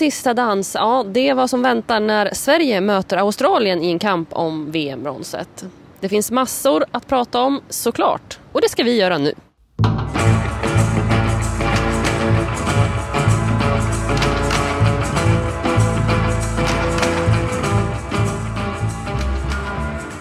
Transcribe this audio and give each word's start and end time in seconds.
sista 0.00 0.34
dans, 0.34 0.74
ja 0.74 1.04
det 1.08 1.28
är 1.28 1.34
vad 1.34 1.50
som 1.50 1.62
väntar 1.62 2.00
när 2.00 2.34
Sverige 2.34 2.80
möter 2.80 3.16
Australien 3.16 3.82
i 3.82 3.90
en 3.90 3.98
kamp 3.98 4.28
om 4.32 4.70
VM-bronset. 4.70 5.64
Det 6.00 6.08
finns 6.08 6.30
massor 6.30 6.84
att 6.90 7.06
prata 7.06 7.40
om 7.40 7.60
såklart 7.68 8.38
och 8.52 8.60
det 8.60 8.68
ska 8.68 8.82
vi 8.82 8.96
göra 8.96 9.18
nu. 9.18 9.34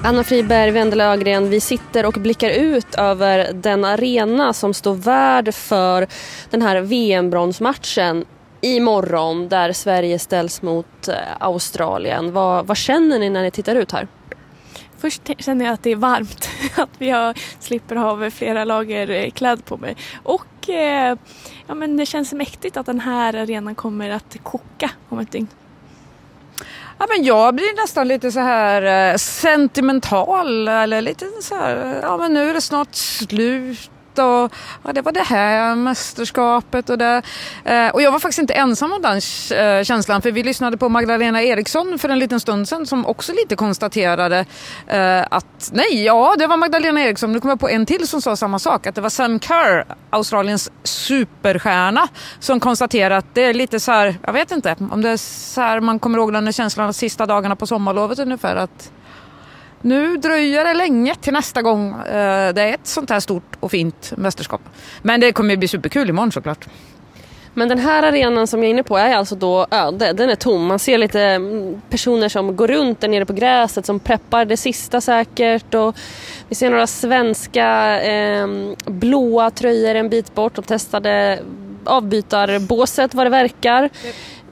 Anna 0.04 0.24
Friberg, 0.24 0.72
Wendela 0.72 1.14
Ögren, 1.14 1.50
vi 1.50 1.60
sitter 1.60 2.06
och 2.06 2.14
blickar 2.14 2.50
ut 2.50 2.96
över 2.96 3.54
den 3.54 3.86
arena 3.86 4.54
som 4.54 4.74
står 4.74 4.96
värd 4.96 5.54
för 5.54 6.08
den 6.50 6.62
här 6.62 6.82
VM-bronsmatchen 6.82 8.26
imorgon 8.62 9.50
där 9.50 9.74
Sverige 9.74 10.20
ställs 10.20 10.62
mot 10.62 11.08
eh, 11.08 11.16
Australien. 11.40 12.34
Vad, 12.34 12.68
vad, 12.68 12.78
känner 12.78 13.20
ni 13.20 13.30
när 13.30 13.42
ni 13.42 13.52
tittar 13.52 13.76
ut 13.76 13.92
här? 13.92 14.08
Först 14.98 15.22
känner 15.38 15.66
jag 15.66 15.74
att 15.74 15.84
det 15.84 15.92
är 15.92 15.96
varmt, 15.96 16.50
att 16.78 16.90
vi 16.98 17.10
har, 17.10 17.34
slipper 17.60 17.96
ha 17.96 18.32
flera 18.32 18.66
lager 18.66 19.10
eh, 19.10 19.32
kläder 19.32 19.64
på 19.64 19.78
mig. 19.78 19.98
Och 20.24 20.70
eh, 20.70 21.18
ja, 21.68 21.76
men 21.76 21.98
det 21.98 22.06
känns 22.06 22.34
mäktigt 22.34 22.78
att 22.78 22.86
den 22.86 23.00
här 23.00 23.36
arenan 23.36 23.76
kommer 23.76 24.10
att 24.10 24.38
koka 24.44 24.90
om 25.10 25.20
ett 25.20 25.32
dygn. 25.32 25.48
Ja, 26.98 27.08
men 27.10 27.26
jag 27.26 27.56
blir 27.56 27.82
nästan 27.82 28.08
lite 28.08 28.32
så 28.32 28.40
här 28.40 29.12
eh, 29.12 29.18
sentimental 29.18 30.68
eller 30.68 31.02
lite 31.02 31.26
så 31.42 31.56
här, 31.56 32.00
ja 32.02 32.18
men 32.18 32.34
nu 32.34 32.50
är 32.50 32.54
det 32.54 32.62
snart 32.62 32.96
slut 32.96 33.92
och 34.20 34.52
ja, 34.84 34.94
det 34.94 35.02
var 35.02 35.12
det 35.12 35.24
här 35.24 35.76
mästerskapet 35.76 36.90
och 36.90 36.98
det. 36.98 37.22
Eh, 37.66 37.88
och 37.88 38.02
jag 38.02 38.12
var 38.12 38.20
faktiskt 38.20 38.40
inte 38.40 38.54
ensam 38.54 38.94
om 38.94 39.02
den 39.02 39.16
eh, 39.60 39.84
känslan 39.84 40.22
för 40.22 40.32
vi 40.32 40.44
lyssnade 40.44 40.78
på 40.78 40.90
Magdalena 40.90 41.44
Eriksson 41.44 42.00
för 42.00 42.10
en 42.10 42.20
liten 42.20 42.40
stund 42.40 42.68
sedan 42.68 42.86
som 42.86 43.06
också 43.06 43.34
lite 43.34 43.56
konstaterade 43.56 44.46
eh, 44.88 45.22
att 45.32 45.70
nej, 45.74 46.06
ja 46.06 46.36
det 46.40 46.48
var 46.48 46.58
Magdalena 46.58 47.02
Eriksson, 47.02 47.32
nu 47.32 47.40
kommer 47.40 47.52
jag 47.52 47.60
på 47.60 47.70
en 47.70 47.86
till 47.86 48.08
som 48.08 48.22
sa 48.22 48.36
samma 48.36 48.60
sak, 48.60 48.88
att 48.88 48.96
det 48.96 49.02
var 49.02 49.10
Sam 49.10 49.40
Kerr, 49.40 49.86
Australiens 50.10 50.72
superstjärna, 50.84 52.08
som 52.40 52.60
konstaterade 52.60 53.18
att 53.18 53.36
det 53.36 53.42
är 53.42 53.54
lite 53.54 53.80
så 53.80 53.92
här, 53.92 54.16
jag 54.26 54.34
vet 54.34 54.52
inte, 54.52 54.76
om 54.92 55.02
det 55.02 55.10
är 55.10 55.18
så 55.18 55.62
här 55.62 55.80
man 55.80 56.00
kommer 56.00 56.18
ihåg 56.18 56.34
den 56.34 56.46
här 56.46 56.52
känslan 56.52 56.88
de 56.88 56.94
sista 56.94 57.26
dagarna 57.26 57.56
på 57.56 57.68
sommarlovet 57.68 58.20
ungefär, 58.20 58.56
att 58.56 58.92
nu 59.82 60.18
dröjer 60.18 60.66
det 60.66 60.74
länge 60.74 61.16
till 61.16 61.34
nästa 61.34 61.62
gång 61.62 62.02
eh, 62.02 62.54
det 62.54 62.62
är 62.62 62.74
ett 62.74 62.88
sånt 62.88 63.10
här 63.10 63.20
stort 63.20 63.58
och 63.60 63.72
fint 63.72 64.14
mästerskap. 64.18 64.62
Men 65.02 65.20
det 65.20 65.32
kommer 65.32 65.50
ju 65.50 65.58
bli 65.58 65.68
superkul 65.68 66.10
imorgon 66.10 66.32
såklart. 66.32 66.68
Men 67.54 67.70
den 67.70 67.80
här 67.80 68.04
arenan 68.04 68.48
som 68.48 68.60
jag 68.60 68.68
är 68.68 68.70
inne 68.70 68.84
på 68.84 68.98
är 68.98 69.16
alltså 69.16 69.36
då 69.36 69.68
öde, 69.72 70.14
den 70.14 70.30
är 70.30 70.36
tom. 70.36 70.66
Man 70.66 70.80
ser 70.80 70.98
lite 70.98 71.22
mm, 71.22 71.82
personer 71.90 72.30
som 72.30 72.56
går 72.56 72.68
runt 72.68 73.02
där 73.02 73.08
nere 73.08 73.26
på 73.26 73.34
gräset 73.34 73.86
som 73.86 74.00
preppar 74.00 74.46
det 74.46 74.58
sista 74.58 75.02
säkert. 75.02 75.74
Och 75.74 75.96
vi 76.50 76.56
ser 76.56 76.70
några 76.70 76.88
svenska 76.88 78.00
eh, 78.02 78.48
blåa 78.86 79.52
tröjor 79.52 79.96
en 79.96 80.10
bit 80.10 80.36
bort. 80.36 80.56
De 80.56 80.64
testade 80.64 81.40
avbytarbåset 81.84 83.14
vad 83.14 83.26
det 83.26 83.30
verkar. 83.30 83.90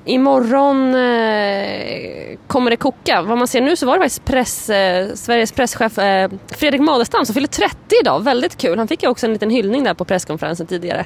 Imorgon 0.08 0.96
eh, 0.96 2.38
kommer 2.48 2.70
det 2.70 2.78
koka. 2.78 3.22
Vad 3.22 3.38
man 3.38 3.48
ser 3.48 3.62
nu 3.62 3.76
så 3.76 3.86
var 3.86 3.94
det 3.94 4.00
faktiskt 4.00 4.26
press, 4.26 4.70
eh, 4.70 5.14
Sveriges 5.14 5.52
presschef 5.52 5.98
eh, 5.98 6.32
Fredrik 6.48 6.82
Madestam 6.82 7.26
som 7.26 7.34
fyller 7.34 7.48
30 7.48 7.78
idag. 8.02 8.24
Väldigt 8.24 8.58
kul. 8.58 8.78
Han 8.78 8.88
fick 8.88 9.04
ju 9.04 9.10
också 9.10 9.26
en 9.26 9.34
liten 9.34 9.50
hyllning 9.50 9.84
där 9.84 9.94
på 9.94 10.06
presskonferensen 10.06 10.68
tidigare. 10.68 11.06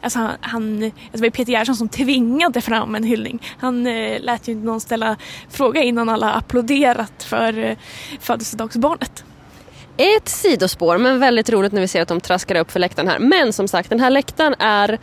Alltså 0.00 0.18
han, 0.18 0.30
han, 0.40 0.84
alltså 0.84 0.92
det 1.12 1.20
var 1.20 1.30
Peter 1.30 1.52
Gerhardsson 1.52 1.76
som 1.76 1.88
tvingade 1.88 2.60
fram 2.60 2.94
en 2.94 3.04
hyllning. 3.04 3.42
Han 3.58 3.86
eh, 3.86 4.20
lät 4.20 4.48
ju 4.48 4.52
inte 4.52 4.66
någon 4.66 4.80
ställa 4.80 5.16
fråga 5.50 5.82
innan 5.82 6.08
alla 6.08 6.32
applåderat 6.32 7.22
för 7.22 7.58
eh, 7.58 7.76
födelsedagsbarnet. 8.20 9.24
Ett 9.96 10.28
sidospår 10.28 10.98
men 10.98 11.20
väldigt 11.20 11.50
roligt 11.50 11.72
när 11.72 11.80
vi 11.80 11.88
ser 11.88 12.02
att 12.02 12.08
de 12.08 12.20
traskar 12.20 12.54
upp 12.54 12.70
för 12.70 12.80
läktaren 12.80 13.08
här. 13.08 13.18
Men 13.18 13.52
som 13.52 13.68
sagt 13.68 13.90
den 13.90 14.00
här 14.00 14.10
läktaren 14.10 14.54
är 14.58 14.98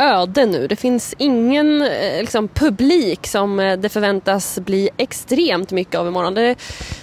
öde 0.00 0.46
nu. 0.46 0.66
Det 0.66 0.76
finns 0.76 1.14
ingen 1.18 1.82
eh, 1.82 2.20
liksom, 2.20 2.48
publik 2.48 3.26
som 3.26 3.60
eh, 3.60 3.78
det 3.78 3.88
förväntas 3.88 4.58
bli 4.58 4.90
extremt 4.96 5.70
mycket 5.70 5.94
av 5.94 6.06
imorgon. 6.06 6.34
Det, 6.34 6.56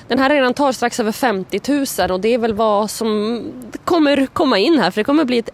den 0.08 0.20
här 0.20 0.30
redan 0.30 0.54
tar 0.54 0.72
strax 0.72 1.00
över 1.00 1.12
50 1.12 1.62
000 2.00 2.12
och 2.12 2.20
det 2.20 2.34
är 2.34 2.38
väl 2.38 2.54
vad 2.54 2.90
som 2.90 3.42
kommer 3.86 4.26
komma 4.26 4.58
in 4.58 4.80
här 4.80 4.92
för 4.92 5.02
det 5.02 5.06
kommer 5.06 5.26
bli 5.26 5.38
ett 5.38 5.50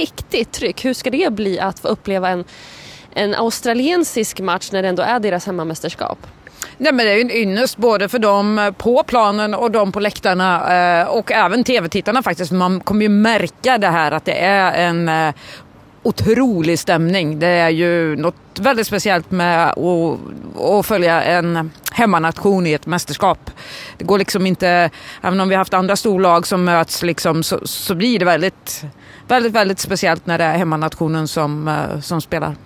riktigt 0.00 0.52
tryck. 0.52 0.84
Hur 0.84 0.94
ska 0.94 1.10
det 1.10 1.32
bli 1.32 1.60
att 1.60 1.78
få 1.78 1.88
uppleva 1.88 2.28
en, 2.28 2.44
en 3.14 3.34
australiensisk 3.34 4.40
match 4.40 4.72
när 4.72 4.82
det 4.82 4.88
ändå 4.88 5.02
är 5.02 5.20
deras 5.20 5.46
hemmamästerskap? 5.46 6.18
Nej, 6.78 6.92
men 6.92 7.06
det 7.06 7.12
är 7.12 7.20
en 7.20 7.30
ynnest 7.30 7.76
både 7.76 8.08
för 8.08 8.18
dem 8.18 8.58
eh, 8.58 8.70
på 8.70 9.02
planen 9.02 9.54
och 9.54 9.70
de 9.70 9.92
på 9.92 10.00
läktarna 10.00 11.08
och 11.08 11.32
även 11.32 11.64
tv-tittarna 11.64 12.22
faktiskt. 12.22 12.52
Man 12.52 12.80
kommer 12.80 13.02
ju 13.02 13.08
märka 13.08 13.78
det 13.78 13.88
här 13.88 14.12
att 14.12 14.24
det 14.24 14.38
är 14.38 14.88
en 14.88 15.32
otrolig 16.02 16.78
stämning. 16.78 17.38
Det 17.38 17.46
är 17.46 17.70
ju 17.70 18.16
något 18.16 18.58
väldigt 18.60 18.86
speciellt 18.86 19.30
med 19.30 19.70
att, 19.70 19.78
att 20.60 20.86
följa 20.86 21.22
en 21.22 21.70
hemmanation 21.92 22.66
i 22.66 22.72
ett 22.72 22.86
mästerskap. 22.86 23.50
Det 23.98 24.04
går 24.04 24.18
liksom 24.18 24.46
inte, 24.46 24.90
även 25.22 25.40
om 25.40 25.48
vi 25.48 25.54
har 25.54 25.60
haft 25.60 25.74
andra 25.74 25.96
storlag 25.96 26.46
som 26.46 26.64
möts 26.64 27.02
liksom, 27.02 27.42
så, 27.42 27.66
så 27.66 27.94
blir 27.94 28.18
det 28.18 28.24
väldigt, 28.24 28.84
väldigt, 29.28 29.52
väldigt 29.52 29.78
speciellt 29.78 30.26
när 30.26 30.38
det 30.38 30.44
är 30.44 30.58
hemmanationen 30.58 31.28
som, 31.28 31.68
eh, 31.68 32.00
som 32.00 32.20
spelar. 32.20 32.56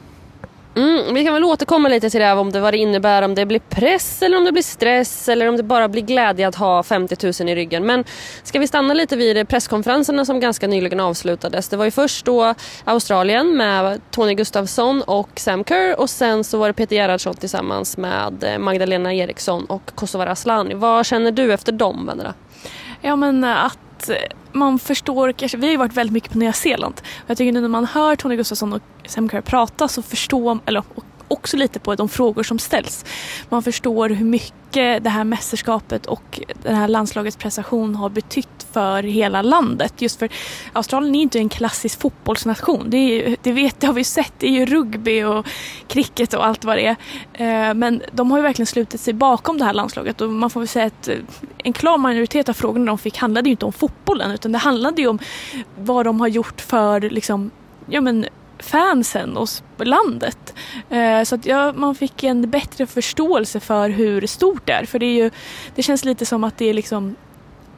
Mm, 0.76 1.14
vi 1.14 1.24
kan 1.24 1.34
väl 1.34 1.44
återkomma 1.44 1.88
lite 1.88 2.10
till 2.10 2.20
det 2.20 2.26
här 2.26 2.36
om 2.36 2.52
det, 2.52 2.60
vad 2.60 2.74
det 2.74 2.78
innebär, 2.78 3.22
om 3.22 3.34
det 3.34 3.46
blir 3.46 3.58
press 3.58 4.22
eller 4.22 4.36
om 4.36 4.44
det 4.44 4.52
blir 4.52 4.62
stress 4.62 5.28
eller 5.28 5.48
om 5.48 5.56
det 5.56 5.62
bara 5.62 5.88
blir 5.88 6.02
glädje 6.02 6.48
att 6.48 6.54
ha 6.54 6.82
50 6.82 7.42
000 7.42 7.48
i 7.48 7.54
ryggen. 7.54 7.86
Men 7.86 8.04
ska 8.42 8.58
vi 8.58 8.66
stanna 8.66 8.94
lite 8.94 9.16
vid 9.16 9.48
presskonferenserna 9.48 10.24
som 10.24 10.40
ganska 10.40 10.66
nyligen 10.66 11.00
avslutades. 11.00 11.68
Det 11.68 11.76
var 11.76 11.84
ju 11.84 11.90
först 11.90 12.24
då 12.24 12.54
Australien 12.84 13.56
med 13.56 14.00
Tony 14.10 14.34
Gustafsson 14.34 15.02
och 15.02 15.28
Sam 15.36 15.64
Kerr 15.64 16.00
och 16.00 16.10
sen 16.10 16.44
så 16.44 16.58
var 16.58 16.66
det 16.66 16.72
Peter 16.72 16.96
Gerhardsson 16.96 17.34
tillsammans 17.34 17.96
med 17.96 18.44
eh, 18.44 18.58
Magdalena 18.58 19.14
Eriksson 19.14 19.64
och 19.64 19.90
Kosovare 19.94 20.30
Asllani. 20.30 20.74
Vad 20.74 21.06
känner 21.06 21.32
du 21.32 21.52
efter 21.52 21.72
de 21.72 22.06
vännerna? 22.06 22.34
Ja 23.06 23.16
men 23.16 23.44
eh, 23.44 23.64
att 23.64 24.08
eh, 24.08 24.16
man 24.52 24.78
förstår, 24.78 25.32
kanske, 25.32 25.58
vi 25.58 25.66
har 25.66 25.70
ju 25.70 25.76
varit 25.76 25.92
väldigt 25.92 26.12
mycket 26.12 26.32
på 26.32 26.38
Nya 26.38 26.52
Zeeland. 26.52 27.00
Jag 27.26 27.36
tycker 27.36 27.52
nu 27.52 27.60
när 27.60 27.68
man 27.68 27.84
hör 27.84 28.16
Tony 28.16 28.36
Gustafsson 28.36 28.72
och 28.72 28.82
Sam 29.06 29.28
Kerr 29.28 29.40
prata 29.40 29.88
så 29.88 30.02
förstår, 30.02 30.58
eller 30.66 30.82
också 31.28 31.56
lite 31.56 31.78
på 31.78 31.94
de 31.94 32.08
frågor 32.08 32.42
som 32.42 32.58
ställs. 32.58 33.04
Man 33.48 33.62
förstår 33.62 34.08
hur 34.08 34.24
mycket 34.24 35.04
det 35.04 35.10
här 35.10 35.24
mästerskapet 35.24 36.06
och 36.06 36.40
det 36.62 36.74
här 36.74 36.88
landslagets 36.88 37.36
prestation 37.36 37.94
har 37.94 38.08
betytt 38.08 38.66
för 38.72 39.02
hela 39.02 39.42
landet. 39.42 40.02
Just 40.02 40.18
för 40.18 40.28
Australien 40.72 41.14
är 41.14 41.20
inte 41.20 41.38
en 41.38 41.48
klassisk 41.48 42.00
fotbollsnation. 42.00 42.90
Det, 42.90 42.96
är, 42.96 43.36
det, 43.42 43.52
vet, 43.52 43.80
det 43.80 43.86
har 43.86 43.94
vi 43.94 44.04
sett. 44.04 44.32
Det 44.38 44.46
är 44.46 44.50
ju 44.50 44.66
rugby 44.66 45.22
och 45.22 45.46
cricket 45.88 46.34
och 46.34 46.46
allt 46.46 46.64
vad 46.64 46.76
det 46.76 46.86
är. 46.86 46.96
Eh, 47.32 47.74
men 47.74 48.02
de 48.12 48.30
har 48.30 48.38
ju 48.38 48.42
verkligen 48.42 48.66
slutit 48.66 49.00
sig 49.00 49.14
bakom 49.14 49.58
det 49.58 49.64
här 49.64 49.72
landslaget 49.72 50.20
och 50.20 50.30
man 50.30 50.50
får 50.50 50.60
väl 50.60 50.68
säga 50.68 50.86
att 50.86 51.08
eh, 51.08 51.16
en 51.58 51.72
klar 51.72 51.98
majoritet 51.98 52.48
av 52.48 52.52
frågorna 52.52 52.84
de 52.84 52.98
fick 52.98 53.18
handlade 53.18 53.48
ju 53.48 53.50
inte 53.50 53.66
om 53.66 53.72
fotbollen 53.72 54.30
utan 54.30 54.52
det 54.52 54.58
handlade 54.58 55.02
ju 55.02 55.08
om 55.08 55.18
vad 55.78 56.06
de 56.06 56.20
har 56.20 56.28
gjort 56.28 56.60
för 56.60 57.00
liksom, 57.00 57.50
ja 57.86 58.00
men 58.00 58.26
fansen 58.58 59.36
och 59.36 59.48
landet. 59.78 60.54
Eh, 60.90 61.22
så 61.22 61.34
att 61.34 61.46
ja, 61.46 61.72
man 61.72 61.94
fick 61.94 62.24
en 62.24 62.50
bättre 62.50 62.86
förståelse 62.86 63.60
för 63.60 63.88
hur 63.88 64.26
stort 64.26 64.66
det 64.66 64.72
är. 64.72 64.84
För 64.84 64.98
det, 64.98 65.06
är 65.06 65.24
ju, 65.24 65.30
det 65.74 65.82
känns 65.82 66.04
lite 66.04 66.26
som 66.26 66.44
att 66.44 66.58
det 66.58 66.64
är 66.64 66.74
liksom 66.74 67.16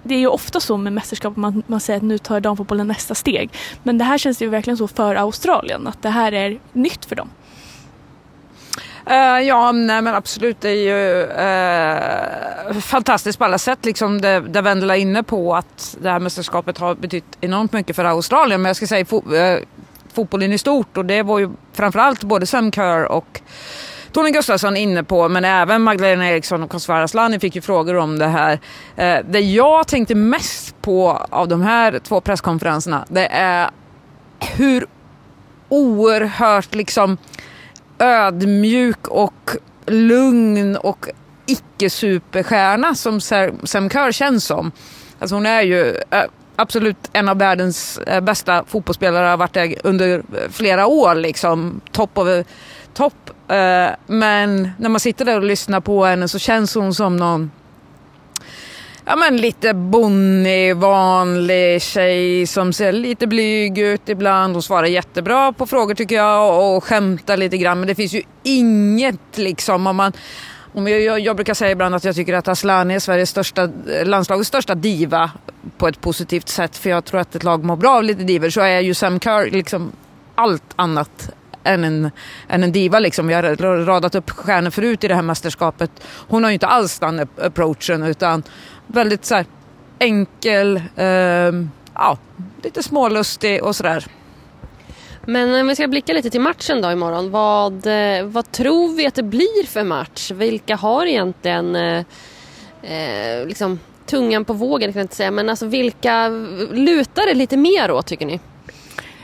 det 0.02 0.14
är 0.14 0.18
ju 0.18 0.26
ofta 0.26 0.60
så 0.60 0.76
med 0.76 0.92
mästerskap 0.92 1.36
man, 1.36 1.62
man 1.66 1.80
säger 1.80 1.96
att 1.96 2.02
nu 2.02 2.18
tar 2.18 2.40
damfotbollen 2.40 2.88
nästa 2.88 3.14
steg. 3.14 3.50
Men 3.82 3.98
det 3.98 4.04
här 4.04 4.18
känns 4.18 4.42
ju 4.42 4.48
verkligen 4.48 4.76
så 4.76 4.88
för 4.88 5.14
Australien 5.14 5.86
att 5.86 6.02
det 6.02 6.10
här 6.10 6.32
är 6.32 6.58
nytt 6.72 7.04
för 7.04 7.16
dem. 7.16 7.30
Uh, 9.10 9.40
ja, 9.40 9.72
nej, 9.72 10.02
men 10.02 10.14
absolut. 10.14 10.60
Det 10.60 10.70
är 10.70 10.74
ju 10.74 11.22
uh, 12.74 12.81
fantastiskt 12.81 13.38
på 13.38 13.44
alla 13.44 13.58
sätt. 13.58 13.84
Liksom 13.84 14.20
det, 14.20 14.40
det 14.40 14.60
Vendela 14.60 14.96
är 14.96 15.00
inne 15.00 15.22
på 15.22 15.54
att 15.54 15.96
det 16.00 16.10
här 16.10 16.20
mästerskapet 16.20 16.78
har 16.78 16.94
betytt 16.94 17.38
enormt 17.40 17.72
mycket 17.72 17.96
för 17.96 18.04
Australien. 18.04 18.62
Men 18.62 18.69
jag 18.69 18.76
ska 18.76 18.86
säga 18.86 19.04
fotbollen 20.19 20.53
i 20.53 20.59
stort 20.59 20.97
och 20.97 21.05
det 21.05 21.23
var 21.23 21.38
ju 21.38 21.50
framförallt 21.73 22.25
både 22.25 22.47
Sam 22.47 22.73
Kerr 22.73 23.05
och 23.05 23.41
Tony 24.12 24.31
Gustafsson 24.31 24.76
inne 24.76 25.05
på, 25.05 25.29
men 25.29 25.44
även 25.44 25.82
Magdalena 25.82 26.31
Eriksson 26.31 26.62
och 26.62 26.70
Kosovare 26.70 27.05
Asllani 27.05 27.41
fick 27.41 27.55
ju 27.55 27.61
frågor 27.61 27.97
om 27.97 28.19
det 28.19 28.26
här. 28.26 28.61
Eh, 28.97 29.19
det 29.29 29.41
jag 29.41 29.88
tänkte 29.88 30.15
mest 30.15 30.82
på 30.82 31.11
av 31.31 31.49
de 31.49 31.62
här 31.62 31.99
två 31.99 32.20
presskonferenserna, 32.20 33.05
det 33.09 33.26
är 33.26 33.70
hur 34.56 34.87
oerhört 35.69 36.75
liksom 36.75 37.19
ödmjuk 37.99 39.09
och 39.09 39.50
lugn 39.87 40.76
och 40.76 41.06
icke-superstjärna 41.47 42.94
som 42.94 43.20
Sam 43.65 43.91
Kerr 43.91 44.12
känns 44.12 44.44
som. 44.44 44.73
Alltså 45.19 45.35
hon 45.37 45.47
är 45.47 45.62
ju 45.62 45.97
eh, 46.11 46.25
absolut 46.58 47.10
en 47.12 47.28
av 47.28 47.38
världens 47.38 47.99
eh, 47.99 48.20
bästa 48.20 48.64
fotbollsspelare 48.64 49.26
har 49.26 49.37
varit 49.37 49.55
det 49.55 49.76
under 49.84 50.19
eh, 50.19 50.22
flera 50.50 50.87
år. 50.87 51.14
Liksom. 51.14 51.81
Topp, 51.93 52.19
av 52.19 52.44
top 52.94 53.14
Eh, 53.49 53.90
men 54.06 54.70
när 54.78 54.88
man 54.88 55.00
sitter 55.00 55.25
där 55.25 55.37
och 55.37 55.44
lyssnar 55.44 55.81
på 55.81 56.05
henne 56.05 56.28
så 56.28 56.38
känns 56.38 56.75
hon 56.75 56.94
som 56.94 57.16
någon 57.16 57.50
ja, 59.05 59.16
men 59.16 59.37
lite 59.37 59.75
bonnig, 59.75 60.76
vanlig 60.76 61.82
tjej 61.82 62.46
som 62.46 62.72
ser 62.72 62.93
lite 62.93 63.26
blyg 63.26 63.78
ut 63.78 64.08
ibland. 64.08 64.55
Hon 64.55 64.62
svarar 64.62 64.87
jättebra 64.87 65.52
på 65.52 65.66
frågor 65.66 65.94
tycker 65.94 66.16
jag 66.16 66.76
och 66.76 66.84
skämtar 66.84 67.37
lite 67.37 67.58
grann. 67.58 67.81
Men 67.81 67.87
det 67.87 67.94
finns 67.94 68.14
ju 68.14 68.22
inget 68.43 69.38
liksom 69.38 69.87
om 69.87 69.96
man 69.96 70.12
om 70.73 70.88
jag, 70.88 71.00
jag, 71.00 71.20
jag, 71.20 71.37
brukar 71.37 71.55
säga 71.55 71.70
ibland 71.70 71.94
att 71.94 72.05
jag 72.05 72.15
tycker 72.15 72.35
att 72.35 72.49
Asllani 72.49 72.94
är 72.94 72.99
Sveriges 72.99 73.31
största, 73.31 73.69
landslagets 74.05 74.49
största 74.49 74.75
diva 74.75 75.31
på 75.79 75.88
ett 75.88 76.00
positivt 76.00 76.49
sätt. 76.49 76.76
För 76.76 76.91
jag 76.91 77.05
tror 77.05 77.20
att 77.20 77.35
ett 77.35 77.44
lag 77.44 77.65
mår 77.65 77.76
bra 77.76 77.97
av 77.97 78.05
lite 78.05 78.23
diver. 78.23 78.50
Så 78.50 78.61
är 78.61 78.81
ju 78.81 78.94
Sam 78.94 79.20
Kerr 79.20 79.50
liksom 79.50 79.93
allt 80.35 80.73
annat 80.76 81.31
än 81.65 81.85
en, 81.85 82.11
än 82.49 82.62
en 82.65 82.73
diva. 82.73 82.99
Liksom. 82.99 83.26
Vi 83.26 83.35
har 83.35 83.43
radat 83.85 84.15
upp 84.15 84.31
stjärnor 84.31 84.70
förut 84.70 85.05
i 85.05 85.09
det 85.09 85.15
här 85.15 85.23
mästerskapet. 85.23 85.91
Hon 86.29 86.43
har 86.43 86.50
ju 86.50 86.55
inte 86.55 86.67
alls 86.67 86.99
den 86.99 87.29
approachen 87.43 88.03
utan 88.03 88.43
väldigt 88.87 89.25
så 89.25 89.35
här, 89.35 89.47
enkel, 89.99 90.82
eh, 90.97 91.53
ja, 91.94 92.19
lite 92.62 92.82
smålustig 92.82 93.65
och 93.65 93.76
sådär. 93.76 94.06
Men 95.28 95.60
om 95.60 95.66
vi 95.66 95.75
ska 95.75 95.88
blicka 95.88 96.12
lite 96.12 96.30
till 96.30 96.40
matchen 96.40 96.82
då 96.82 96.92
imorgon. 96.92 97.30
Vad, 97.30 97.86
eh, 97.86 98.25
vad 98.25 98.52
tror 98.52 98.96
vi 98.96 99.06
att 99.06 99.14
det 99.14 99.22
blir 99.22 99.66
för 99.66 99.84
match? 99.84 100.30
Vilka 100.30 100.76
har 100.76 101.06
egentligen 101.06 101.76
eh, 101.76 102.04
eh, 102.82 103.46
liksom, 103.46 103.80
tungan 104.06 104.44
på 104.44 104.52
vågen 104.52 104.92
kan 104.92 105.00
jag 105.00 105.04
inte 105.04 105.16
säga. 105.16 105.30
Men 105.30 105.48
alltså 105.48 105.66
vilka 105.66 106.28
lutar 106.72 107.26
det 107.26 107.34
lite 107.34 107.56
mer 107.56 107.90
åt 107.90 108.06
tycker 108.06 108.26
ni? 108.26 108.40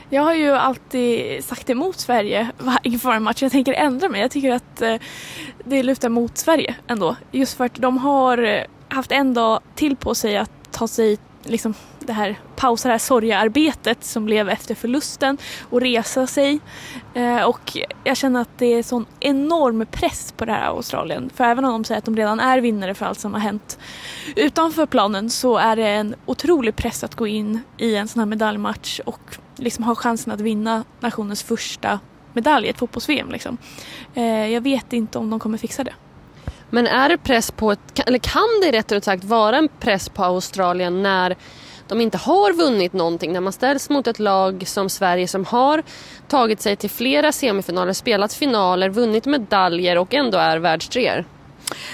Jag 0.09 0.21
har 0.21 0.33
ju 0.33 0.51
alltid 0.51 1.43
sagt 1.43 1.69
emot 1.69 1.99
Sverige 1.99 2.49
inför 2.83 3.11
en 3.11 3.23
match. 3.23 3.41
Jag 3.41 3.51
tänker 3.51 3.73
ändra 3.73 4.09
mig. 4.09 4.21
Jag 4.21 4.31
tycker 4.31 4.51
att 4.51 4.81
eh, 4.81 4.95
det 5.63 5.83
lutar 5.83 6.09
mot 6.09 6.37
Sverige 6.37 6.75
ändå. 6.87 7.15
Just 7.31 7.57
för 7.57 7.65
att 7.65 7.75
de 7.75 7.97
har 7.97 8.43
eh, 8.43 8.63
haft 8.89 9.11
en 9.11 9.33
dag 9.33 9.59
till 9.75 9.95
på 9.95 10.15
sig 10.15 10.37
att 10.37 10.51
ta 10.71 10.87
sig 10.87 11.17
liksom 11.45 11.73
det 11.99 12.13
här, 12.13 12.39
pausa 12.55 12.87
det 12.87 12.93
här 12.93 12.99
sorgearbetet 12.99 14.03
som 14.03 14.25
blev 14.25 14.49
efter 14.49 14.75
förlusten 14.75 15.37
och 15.69 15.81
resa 15.81 16.27
sig. 16.27 16.59
Eh, 17.13 17.41
och 17.41 17.77
jag 18.03 18.17
känner 18.17 18.41
att 18.41 18.57
det 18.57 18.65
är 18.65 18.83
sån 18.83 19.05
enorm 19.19 19.85
press 19.91 20.33
på 20.37 20.45
det 20.45 20.51
här 20.51 20.67
Australien. 20.67 21.29
För 21.35 21.43
även 21.43 21.65
om 21.65 21.71
de 21.71 21.83
säger 21.83 21.99
att 21.99 22.05
de 22.05 22.15
redan 22.15 22.39
är 22.39 22.61
vinnare 22.61 22.93
för 22.93 23.05
allt 23.05 23.19
som 23.19 23.33
har 23.33 23.41
hänt 23.41 23.79
utanför 24.35 24.85
planen 24.85 25.29
så 25.29 25.57
är 25.57 25.75
det 25.75 25.87
en 25.87 26.15
otrolig 26.25 26.75
press 26.75 27.03
att 27.03 27.15
gå 27.15 27.27
in 27.27 27.59
i 27.77 27.95
en 27.95 28.07
sån 28.07 28.19
här 28.19 28.25
medaljmatch 28.25 28.99
och 29.05 29.37
liksom 29.55 29.83
ha 29.83 29.95
chansen 29.95 30.33
att 30.33 30.41
vinna 30.41 30.83
nationens 30.99 31.43
första 31.43 31.99
medalj 32.33 32.67
i 32.67 32.69
ett 32.69 32.77
fotbolls-VM. 32.77 33.29
Liksom. 33.29 33.57
Eh, 34.13 34.47
jag 34.47 34.61
vet 34.61 34.93
inte 34.93 35.17
om 35.19 35.29
de 35.29 35.39
kommer 35.39 35.57
fixa 35.57 35.83
det. 35.83 35.93
Men 36.69 36.87
är 36.87 37.09
det 37.09 37.17
press 37.17 37.51
på 37.51 37.71
ett, 37.71 38.07
eller 38.07 38.19
kan 38.19 38.47
det 38.61 38.71
rättare 38.71 39.01
sagt 39.01 39.23
vara 39.23 39.57
en 39.57 39.69
press 39.79 40.09
på 40.09 40.23
Australien 40.23 41.03
när 41.03 41.35
de 41.87 42.01
inte 42.01 42.17
har 42.17 42.53
vunnit 42.53 42.93
någonting, 42.93 43.33
när 43.33 43.41
man 43.41 43.53
ställs 43.53 43.89
mot 43.89 44.07
ett 44.07 44.19
lag 44.19 44.63
som 44.67 44.89
Sverige 44.89 45.27
som 45.27 45.45
har 45.45 45.83
tagit 46.27 46.61
sig 46.61 46.75
till 46.75 46.89
flera 46.89 47.31
semifinaler, 47.31 47.93
spelat 47.93 48.33
finaler, 48.33 48.89
vunnit 48.89 49.25
medaljer 49.25 49.97
och 49.97 50.13
ändå 50.13 50.37
är 50.37 50.57
världstreor? 50.57 51.25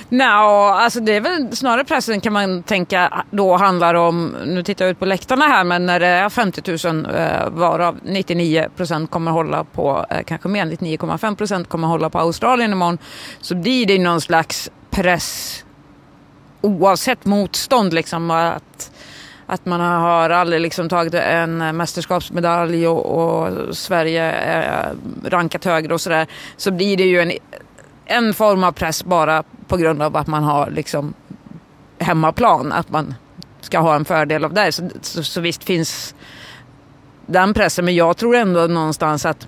No, 0.09 0.23
alltså 0.23 1.00
det 1.00 1.15
är 1.15 1.21
väl 1.21 1.56
snarare 1.56 1.83
pressen 1.83 2.21
kan 2.21 2.33
man 2.33 2.63
tänka 2.63 3.23
då 3.31 3.57
handlar 3.57 3.94
om, 3.94 4.35
nu 4.45 4.63
tittar 4.63 4.85
jag 4.85 4.91
ut 4.91 5.00
på 5.00 5.06
läktarna 5.06 5.45
här, 5.45 5.63
men 5.63 5.85
när 5.85 6.00
det 6.00 6.07
är 6.07 6.29
50 6.29 6.88
000 6.88 7.07
eh, 7.15 7.50
varav 7.50 8.00
99 8.03 8.68
procent 8.77 9.12
kommer 9.12 9.31
hålla 9.31 9.63
på, 9.63 10.06
eh, 10.09 10.23
kanske 10.23 10.50
mer, 10.50 10.65
99,5 10.65 11.35
procent 11.35 11.69
kommer 11.69 11.88
hålla 11.88 12.09
på 12.09 12.19
Australien 12.19 12.71
imorgon, 12.71 12.97
så 13.41 13.56
blir 13.56 13.85
det 13.85 14.00
någon 14.00 14.21
slags 14.21 14.69
press 14.89 15.63
oavsett 16.62 17.25
motstånd 17.25 17.94
liksom 17.94 18.31
att 18.31 18.91
att 19.45 19.65
man 19.65 19.81
har 19.81 20.29
aldrig 20.29 20.62
liksom 20.62 20.89
tagit 20.89 21.13
en 21.13 21.77
mästerskapsmedalj 21.77 22.88
och, 22.88 23.06
och 23.06 23.77
Sverige 23.77 24.24
är 24.31 24.95
rankat 25.24 25.65
högre 25.65 25.94
och 25.94 26.01
sådär. 26.01 26.27
Så 26.57 26.71
blir 26.71 26.97
det 26.97 27.03
ju 27.03 27.19
en, 27.21 27.31
en 28.11 28.33
form 28.33 28.63
av 28.63 28.71
press 28.71 29.03
bara 29.03 29.43
på 29.67 29.77
grund 29.77 30.01
av 30.01 30.17
att 30.17 30.27
man 30.27 30.43
har 30.43 30.69
liksom 30.69 31.13
hemmaplan. 31.99 32.71
Att 32.71 32.89
man 32.89 33.13
ska 33.61 33.79
ha 33.79 33.95
en 33.95 34.05
fördel 34.05 34.45
av 34.45 34.53
det. 34.53 34.71
Så, 34.71 34.89
så, 35.01 35.23
så 35.23 35.41
visst 35.41 35.63
finns 35.63 36.15
den 37.25 37.53
pressen. 37.53 37.85
Men 37.85 37.95
jag 37.95 38.17
tror 38.17 38.35
ändå 38.35 38.67
någonstans 38.67 39.25
att 39.25 39.47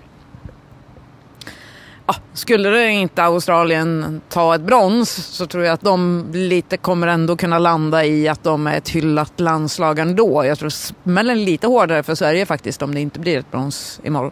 ja, 2.08 2.16
skulle 2.34 2.70
det 2.70 2.90
inte 2.90 3.24
Australien 3.24 4.22
ta 4.30 4.56
ett 4.56 4.62
brons 4.62 5.10
så 5.10 5.46
tror 5.46 5.64
jag 5.64 5.74
att 5.74 5.82
de 5.82 6.26
lite 6.34 6.78
kommer 6.78 7.08
ändå 7.08 7.36
kunna 7.36 7.60
landa 7.60 8.06
i 8.06 8.28
att 8.28 8.44
de 8.44 8.68
är 8.68 8.78
ett 8.78 8.90
hyllat 8.90 9.40
landslag 9.40 10.00
ändå. 10.00 10.46
Jag 10.46 10.60
tror 10.60 10.70
smällen 10.70 11.46
lite 11.46 11.68
hårdare 11.68 12.04
för 12.04 12.16
Sverige 12.16 12.46
faktiskt 12.46 12.82
om 12.82 12.96
det 12.96 13.02
inte 13.02 13.20
blir 13.20 13.40
ett 13.40 13.52
brons 13.52 14.00
imorgon. 14.04 14.32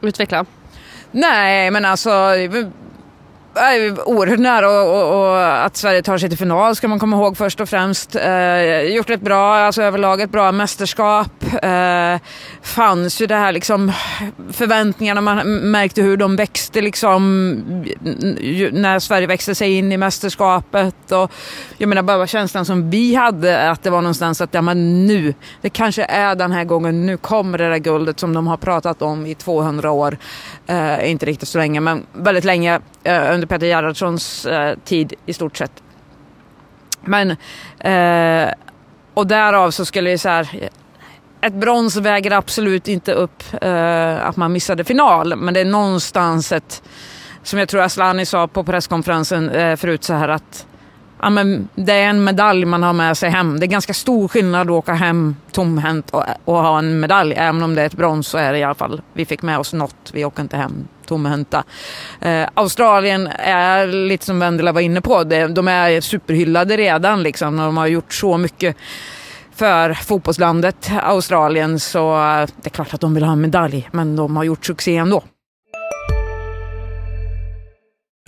Utveckla. 0.00 0.46
Nej, 1.10 1.70
men 1.70 1.84
alltså 1.84 2.10
är 3.58 4.08
oerhört 4.08 4.38
nära 4.38 4.70
och, 4.70 5.02
och, 5.02 5.30
och, 5.30 5.64
att 5.64 5.76
Sverige 5.76 6.02
tar 6.02 6.18
sig 6.18 6.28
till 6.28 6.38
final 6.38 6.76
ska 6.76 6.88
man 6.88 6.98
komma 6.98 7.16
ihåg 7.16 7.36
först 7.36 7.60
och 7.60 7.68
främst. 7.68 8.16
Eh, 8.16 8.80
gjort 8.82 9.10
ett 9.10 9.20
bra, 9.20 9.56
alltså 9.56 9.82
överlag 9.82 10.20
ett 10.20 10.30
bra 10.30 10.52
mästerskap. 10.52 11.44
Eh, 11.62 12.16
fanns 12.62 13.20
ju 13.20 13.26
det 13.26 13.34
här 13.34 13.52
liksom 13.52 13.92
förväntningarna, 14.52 15.20
man 15.20 15.46
märkte 15.70 16.02
hur 16.02 16.16
de 16.16 16.36
växte 16.36 16.80
liksom 16.80 17.54
när 18.72 18.98
Sverige 18.98 19.26
växte 19.26 19.54
sig 19.54 19.74
in 19.74 19.92
i 19.92 19.96
mästerskapet. 19.96 21.12
Och 21.12 21.32
jag 21.78 21.88
menar 21.88 22.02
bara 22.02 22.26
känslan 22.26 22.64
som 22.64 22.90
vi 22.90 23.14
hade 23.14 23.70
att 23.70 23.82
det 23.82 23.90
var 23.90 24.02
någonstans 24.02 24.40
att 24.40 24.54
ja, 24.54 24.62
men 24.62 25.06
nu, 25.06 25.34
det 25.60 25.70
kanske 25.70 26.04
är 26.04 26.34
den 26.34 26.52
här 26.52 26.64
gången, 26.64 27.06
nu 27.06 27.16
kommer 27.16 27.58
det 27.58 27.68
där 27.68 27.78
guldet 27.78 28.20
som 28.20 28.34
de 28.34 28.46
har 28.46 28.56
pratat 28.56 29.02
om 29.02 29.26
i 29.26 29.34
200 29.34 29.90
år. 29.90 30.16
Eh, 30.66 31.10
inte 31.10 31.26
riktigt 31.26 31.48
så 31.48 31.58
länge 31.58 31.80
men 31.80 32.06
väldigt 32.12 32.44
länge 32.44 32.80
Eh, 33.08 33.34
under 33.34 33.46
Peter 33.46 33.66
Gerhardssons 33.66 34.46
eh, 34.46 34.78
tid 34.84 35.14
i 35.26 35.32
stort 35.32 35.56
sett. 35.56 35.82
Men, 37.00 37.30
eh, 37.80 38.52
och 39.14 39.26
därav 39.26 39.70
så 39.70 39.84
skulle 39.84 40.10
vi 40.10 40.18
så 40.18 40.28
här, 40.28 40.70
ett 41.40 41.52
brons 41.52 41.96
väger 41.96 42.30
absolut 42.30 42.88
inte 42.88 43.12
upp 43.12 43.42
eh, 43.62 44.26
att 44.26 44.36
man 44.36 44.52
missade 44.52 44.84
final, 44.84 45.36
men 45.36 45.54
det 45.54 45.60
är 45.60 45.64
någonstans 45.64 46.52
ett, 46.52 46.82
som 47.42 47.58
jag 47.58 47.68
tror 47.68 47.82
Aslani 47.82 48.26
sa 48.26 48.48
på 48.48 48.64
presskonferensen 48.64 49.50
eh, 49.50 49.76
förut 49.76 50.04
så 50.04 50.14
här 50.14 50.28
att 50.28 50.66
ja, 51.22 51.30
men 51.30 51.68
det 51.74 51.92
är 51.92 52.08
en 52.08 52.24
medalj 52.24 52.64
man 52.64 52.82
har 52.82 52.92
med 52.92 53.16
sig 53.16 53.30
hem. 53.30 53.60
Det 53.60 53.66
är 53.66 53.68
ganska 53.68 53.94
stor 53.94 54.28
skillnad 54.28 54.66
att 54.66 54.70
åka 54.70 54.94
hem 54.94 55.36
tomhänt 55.52 56.10
och, 56.10 56.24
och 56.44 56.56
ha 56.56 56.78
en 56.78 57.00
medalj. 57.00 57.34
Även 57.36 57.62
om 57.62 57.74
det 57.74 57.82
är 57.82 57.86
ett 57.86 57.94
brons 57.94 58.28
så 58.28 58.38
är 58.38 58.52
det 58.52 58.58
i 58.58 58.64
alla 58.64 58.74
fall, 58.74 59.02
vi 59.12 59.24
fick 59.26 59.42
med 59.42 59.58
oss 59.58 59.72
något. 59.72 60.10
Vi 60.12 60.24
åker 60.24 60.42
inte 60.42 60.56
hem 60.56 60.88
tomhänta. 61.06 61.64
Eh, 62.20 62.48
Australien 62.54 63.26
är 63.38 63.86
lite 63.86 64.26
som 64.26 64.38
Vendela 64.38 64.72
var 64.72 64.80
inne 64.80 65.00
på, 65.00 65.24
det, 65.24 65.46
de 65.46 65.68
är 65.68 66.00
superhyllade 66.00 66.76
redan 66.76 67.22
liksom. 67.22 67.56
De 67.56 67.76
har 67.76 67.86
gjort 67.86 68.12
så 68.12 68.38
mycket 68.38 68.76
för 69.54 69.94
fotbollslandet 69.94 70.90
Australien 71.02 71.80
så 71.80 72.14
eh, 72.14 72.46
det 72.56 72.66
är 72.66 72.70
klart 72.70 72.94
att 72.94 73.00
de 73.00 73.14
vill 73.14 73.24
ha 73.24 73.32
en 73.32 73.40
medalj 73.40 73.88
men 73.92 74.16
de 74.16 74.36
har 74.36 74.44
gjort 74.44 74.66
succé 74.66 74.96
ändå. 74.96 75.22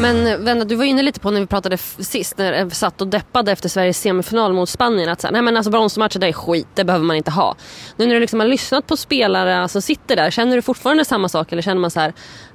Men 0.00 0.26
eh, 0.26 0.38
vänner, 0.38 0.64
du 0.64 0.74
var 0.74 0.84
inne 0.84 1.02
lite 1.02 1.20
på 1.20 1.30
när 1.30 1.40
vi 1.40 1.46
pratade 1.46 1.76
sist, 1.78 2.38
när 2.38 2.64
vi 2.64 2.70
satt 2.70 3.00
och 3.00 3.08
deppade 3.08 3.52
efter 3.52 3.68
Sveriges 3.68 4.00
semifinal 4.00 4.52
mot 4.52 4.68
Spanien. 4.68 5.08
Att 5.08 5.20
så 5.20 5.26
här, 5.26 5.32
nej 5.32 5.42
men 5.42 5.56
alltså 5.56 5.70
bronsmatcher 5.70 6.18
det 6.18 6.26
är 6.26 6.32
skit, 6.32 6.66
det 6.74 6.84
behöver 6.84 7.04
man 7.04 7.16
inte 7.16 7.30
ha. 7.30 7.56
Nu 7.96 8.06
när 8.06 8.14
du 8.14 8.20
liksom 8.20 8.40
har 8.40 8.46
lyssnat 8.46 8.86
på 8.86 8.96
spelare 8.96 9.68
som 9.68 9.82
sitter 9.82 10.16
där, 10.16 10.30
känner 10.30 10.56
du 10.56 10.62
fortfarande 10.62 11.04
samma 11.04 11.28
sak 11.28 11.52
eller 11.52 11.62
känner 11.62 11.80
man 11.80 11.90
så 11.90 12.00
här, 12.00 12.12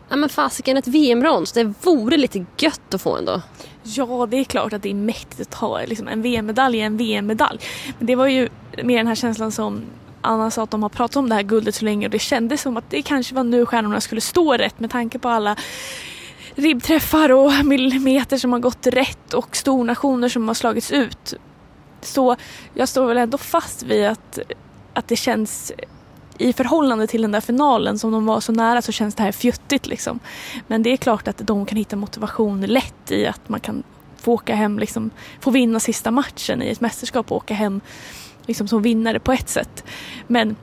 nej 0.09 0.19
men 0.19 0.29
fasiken 0.29 0.77
ett 0.77 0.87
VM-brons, 0.87 1.51
det 1.51 1.63
vore 1.63 2.17
lite 2.17 2.45
gött 2.57 2.93
att 2.93 3.01
få 3.01 3.17
ändå. 3.17 3.41
Ja, 3.83 4.27
det 4.31 4.37
är 4.37 4.43
klart 4.43 4.73
att 4.73 4.83
det 4.83 4.89
är 4.89 4.93
mäktigt 4.93 5.41
att 5.41 5.53
ha 5.53 5.79
liksom, 5.85 6.07
en 6.07 6.21
VM-medalj 6.21 6.81
en 6.81 6.97
VM-medalj. 6.97 7.59
Men 7.97 8.07
det 8.07 8.15
var 8.15 8.27
ju 8.27 8.49
mer 8.83 8.97
den 8.97 9.07
här 9.07 9.15
känslan 9.15 9.51
som 9.51 9.81
Anna 10.21 10.51
sa 10.51 10.63
att 10.63 10.71
de 10.71 10.83
har 10.83 10.89
pratat 10.89 11.15
om 11.15 11.29
det 11.29 11.35
här 11.35 11.43
guldet 11.43 11.75
så 11.75 11.85
länge 11.85 12.07
och 12.07 12.11
det 12.11 12.19
kändes 12.19 12.61
som 12.61 12.77
att 12.77 12.89
det 12.89 13.01
kanske 13.01 13.35
var 13.35 13.43
nu 13.43 13.65
stjärnorna 13.65 14.01
skulle 14.01 14.21
stå 14.21 14.53
rätt 14.53 14.79
med 14.79 14.91
tanke 14.91 15.19
på 15.19 15.29
alla 15.29 15.55
ribbträffar 16.55 17.31
och 17.31 17.65
millimeter 17.65 18.37
som 18.37 18.53
har 18.53 18.59
gått 18.59 18.87
rätt 18.87 19.33
och 19.33 19.55
stornationer 19.55 20.29
som 20.29 20.47
har 20.47 20.55
slagits 20.55 20.91
ut. 20.91 21.33
Så 22.01 22.35
jag 22.73 22.89
står 22.89 23.05
väl 23.05 23.17
ändå 23.17 23.37
fast 23.37 23.83
vid 23.83 24.05
att, 24.05 24.39
att 24.93 25.07
det 25.07 25.15
känns 25.15 25.71
i 26.37 26.53
förhållande 26.53 27.07
till 27.07 27.21
den 27.21 27.31
där 27.31 27.41
finalen 27.41 27.99
som 27.99 28.11
de 28.11 28.25
var 28.25 28.39
så 28.39 28.51
nära 28.51 28.81
så 28.81 28.91
känns 28.91 29.15
det 29.15 29.23
här 29.23 29.31
fjuttigt 29.31 29.87
liksom. 29.87 30.19
Men 30.67 30.83
det 30.83 30.89
är 30.89 30.97
klart 30.97 31.27
att 31.27 31.37
de 31.37 31.65
kan 31.65 31.77
hitta 31.77 31.95
motivation 31.95 32.61
lätt 32.61 33.11
i 33.11 33.27
att 33.27 33.49
man 33.49 33.59
kan 33.59 33.83
få 34.17 34.33
åka 34.33 34.55
hem, 34.55 34.79
liksom, 34.79 35.09
få 35.39 35.51
vinna 35.51 35.79
sista 35.79 36.11
matchen 36.11 36.61
i 36.61 36.69
ett 36.69 36.81
mästerskap 36.81 37.31
och 37.31 37.37
åka 37.37 37.53
hem 37.53 37.81
liksom, 38.45 38.67
som 38.67 38.81
vinnare 38.81 39.19
på 39.19 39.31
ett 39.31 39.49
sätt. 39.49 39.83
Men 40.27 40.55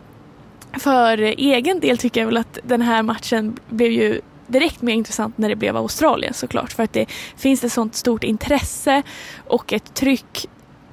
för 0.72 1.18
egen 1.18 1.80
del 1.80 1.98
tycker 1.98 2.20
jag 2.20 2.26
väl 2.26 2.36
att 2.36 2.58
den 2.62 2.82
här 2.82 3.02
matchen 3.02 3.56
blev 3.68 3.92
ju 3.92 4.20
direkt 4.48 4.82
mer 4.82 4.94
intressant 4.94 5.38
när 5.38 5.48
det 5.48 5.56
blev 5.56 5.76
Australien 5.76 6.34
såklart 6.34 6.72
för 6.72 6.82
att 6.82 6.92
det 6.92 7.06
finns 7.36 7.64
ett 7.64 7.72
sånt 7.72 7.94
stort 7.94 8.24
intresse 8.24 9.02
och 9.46 9.72
ett 9.72 9.94
tryck 9.94 10.48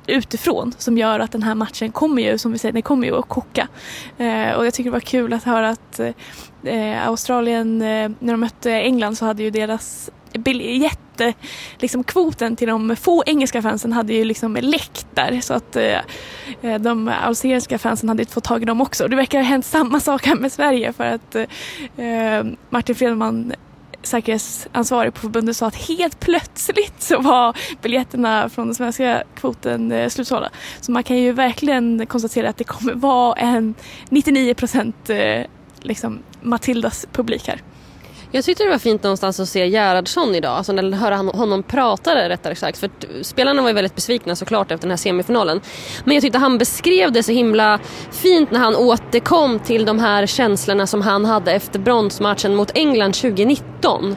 utifrån 0.08 0.74
som 0.78 0.98
gör 0.98 1.20
att 1.20 1.32
den 1.32 1.44
här 1.44 1.56
matchen 1.56 1.92
kommer 1.92 2.22
ju, 2.22 2.38
som 2.38 2.52
vi 2.52 2.58
säger, 2.58 2.74
den 2.74 2.82
kommer 2.82 3.08
ju 3.08 3.18
att 3.18 3.30
koka. 3.30 3.68
Eh, 4.18 4.52
och 4.52 4.66
jag 4.66 4.74
tycker 4.74 4.90
det 4.90 4.94
var 4.94 5.00
kul 5.00 5.34
att 5.34 5.44
höra 5.44 5.70
att 5.70 6.00
eh, 6.64 7.08
Australien, 7.08 7.82
eh, 7.82 8.12
när 8.20 8.34
de 8.34 8.40
mötte 8.40 8.72
England 8.72 9.16
så 9.16 9.26
hade 9.26 9.44
ju 9.44 9.50
deras 9.50 10.12
biljett, 10.38 11.22
liksom 11.78 12.04
kvoten 12.04 12.56
till 12.56 12.68
de 12.68 12.96
få 12.96 13.24
engelska 13.26 13.62
fansen 13.62 13.94
hade 13.94 14.14
ju 14.14 14.24
liksom 14.24 14.58
läckt 14.62 15.08
där 15.14 15.40
så 15.42 15.54
att 15.54 15.76
eh, 15.76 16.00
eh 16.62 16.80
de 16.80 17.12
australienska 17.24 17.78
fansen 17.78 18.10
hade 18.10 18.22
inte 18.22 18.34
fått 18.34 18.44
tag 18.44 18.62
i 18.62 18.66
dem 18.66 18.82
också. 18.82 19.08
Det 19.08 19.16
verkar 19.16 19.38
ha 19.38 19.46
hänt 19.46 19.66
samma 19.66 20.00
sak 20.00 20.26
här 20.26 20.36
med 20.36 20.52
Sverige 20.52 20.94
för 20.94 21.04
att 21.06 21.36
eh, 21.36 22.44
Martin 22.70 22.96
Fredman 22.96 23.54
säkerhetsansvarig 24.08 25.14
på 25.14 25.20
förbundet 25.20 25.58
sa 25.58 25.68
att 25.68 25.76
helt 25.76 26.20
plötsligt 26.20 27.02
så 27.02 27.22
var 27.22 27.58
biljetterna 27.82 28.50
från 28.50 28.68
den 28.68 28.76
svenska 28.76 29.24
kvoten 29.36 29.92
eh, 29.92 30.10
slutsålda. 30.10 30.50
Så 30.82 30.92
man 30.92 31.04
kan 31.04 31.18
ju 31.18 31.32
verkligen 31.32 32.06
konstatera 32.06 32.50
att 32.50 32.58
det 32.58 32.64
kommer 32.64 32.94
vara 32.94 33.36
en 33.36 33.76
99 34.10 34.54
procent 34.54 35.10
eh, 35.10 35.42
liksom 35.82 36.20
Matildas 36.42 37.06
publik 37.12 37.48
här. 37.48 37.62
Jag 38.36 38.46
tyckte 38.46 38.64
det 38.64 38.70
var 38.70 38.78
fint 38.78 39.04
någonstans 39.04 39.40
att 39.40 39.50
se 39.50 39.68
Gerhardsson 39.68 40.36
idag, 40.36 40.52
alltså 40.52 40.74
när 40.74 40.92
höra 40.92 41.16
honom 41.16 41.64
prata 41.64 42.30
rättare 42.30 42.56
sagt. 42.56 42.78
För 42.78 42.90
spelarna 43.24 43.62
var 43.62 43.70
ju 43.70 43.76
väldigt 43.76 43.96
besvikna 43.96 44.36
såklart 44.36 44.72
efter 44.72 44.88
den 44.88 44.92
här 44.92 44.98
semifinalen. 44.98 45.62
Men 46.04 46.14
jag 46.14 46.22
tyckte 46.22 46.38
han 46.38 46.58
beskrev 46.58 47.12
det 47.12 47.24
så 47.24 47.32
himla 47.32 47.80
fint 48.12 48.52
när 48.52 48.60
han 48.60 48.76
återkom 48.76 49.60
till 49.60 49.86
de 49.86 50.00
här 50.00 50.26
känslorna 50.26 50.88
som 50.88 51.02
han 51.02 51.26
hade 51.26 51.52
efter 51.52 51.80
bronsmatchen 51.80 52.56
mot 52.56 52.72
England 52.76 53.14
2019. 53.14 54.16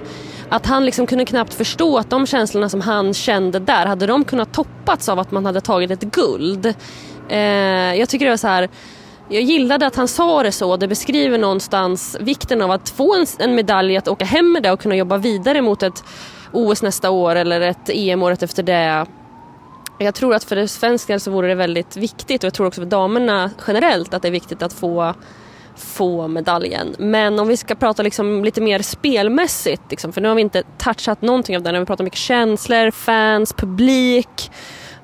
Att 0.48 0.66
han 0.66 0.84
liksom 0.84 1.06
kunde 1.06 1.25
knappt 1.25 1.54
förstå 1.54 1.98
att 1.98 2.10
de 2.10 2.26
känslorna 2.26 2.68
som 2.68 2.80
han 2.80 3.14
kände 3.14 3.58
där, 3.58 3.87
hade 3.87 4.06
de 4.06 4.25
kunnat 4.25 4.52
toppats 4.52 5.08
av 5.08 5.18
att 5.18 5.30
man 5.30 5.46
hade 5.46 5.60
tagit 5.60 5.90
ett 5.90 6.02
guld? 6.02 6.75
Eh, 7.28 7.38
jag 7.94 8.08
tycker 8.08 8.25
det 8.26 8.32
var 8.32 8.37
så 8.37 8.48
här 8.48 8.68
jag 9.28 9.42
gillade 9.42 9.87
att 9.87 9.97
han 9.97 10.08
sa 10.08 10.42
det 10.42 10.52
så. 10.52 10.76
Det 10.76 10.88
beskriver 10.88 11.38
någonstans 11.38 12.16
vikten 12.20 12.62
av 12.62 12.70
att 12.70 12.88
få 12.88 13.14
en, 13.14 13.26
en 13.38 13.54
medalj, 13.54 13.97
att 13.97 14.08
åka 14.08 14.25
hem 14.25 14.52
med 14.52 14.62
det 14.62 14.70
och 14.70 14.80
kunna 14.80 14.97
jobba 14.97 15.16
vidare 15.16 15.62
mot 15.62 15.82
ett 15.82 16.04
OS 16.52 16.82
nästa 16.82 17.11
år 17.11 17.37
eller 17.37 17.61
ett 17.61 17.90
EM 17.90 18.23
året 18.23 18.42
efter 18.42 18.62
det. 18.62 19.06
Jag 19.99 20.14
tror 20.14 20.35
att 20.35 20.44
för 20.44 20.56
det 20.56 20.68
svensk 20.68 21.06
del 21.06 21.20
så 21.20 21.30
vore 21.30 21.49
det 21.49 21.54
väldigt 21.54 21.97
viktigt 21.97 22.44
och 22.44 22.47
jag 22.47 22.54
tror 22.54 22.66
också 22.66 22.80
för 22.80 22.88
damerna 22.88 23.50
generellt 23.66 24.14
att 24.14 24.23
det 24.23 24.28
är 24.28 24.32
viktigt 24.32 24.62
att 24.62 24.73
få, 24.73 25.14
få 25.76 26.28
medaljen. 26.28 26.94
Men 26.99 27.38
om 27.38 27.49
vi 27.49 27.56
ska 27.56 27.75
prata 27.75 28.02
liksom 28.02 28.44
lite 28.44 28.61
mer 28.61 28.82
spelmässigt, 28.82 29.82
liksom, 29.90 30.12
för 30.12 30.20
nu 30.20 30.28
har 30.28 30.35
vi 30.35 30.42
inte 30.42 30.62
touchat 30.78 31.23
någonting 31.23 31.56
av 31.56 31.62
det. 31.62 31.73
När 31.73 31.80
vi 31.80 31.87
pratar 31.87 32.04
mycket 32.04 32.18
känslor, 32.18 32.90
fans, 32.90 33.52
publik 33.52 34.50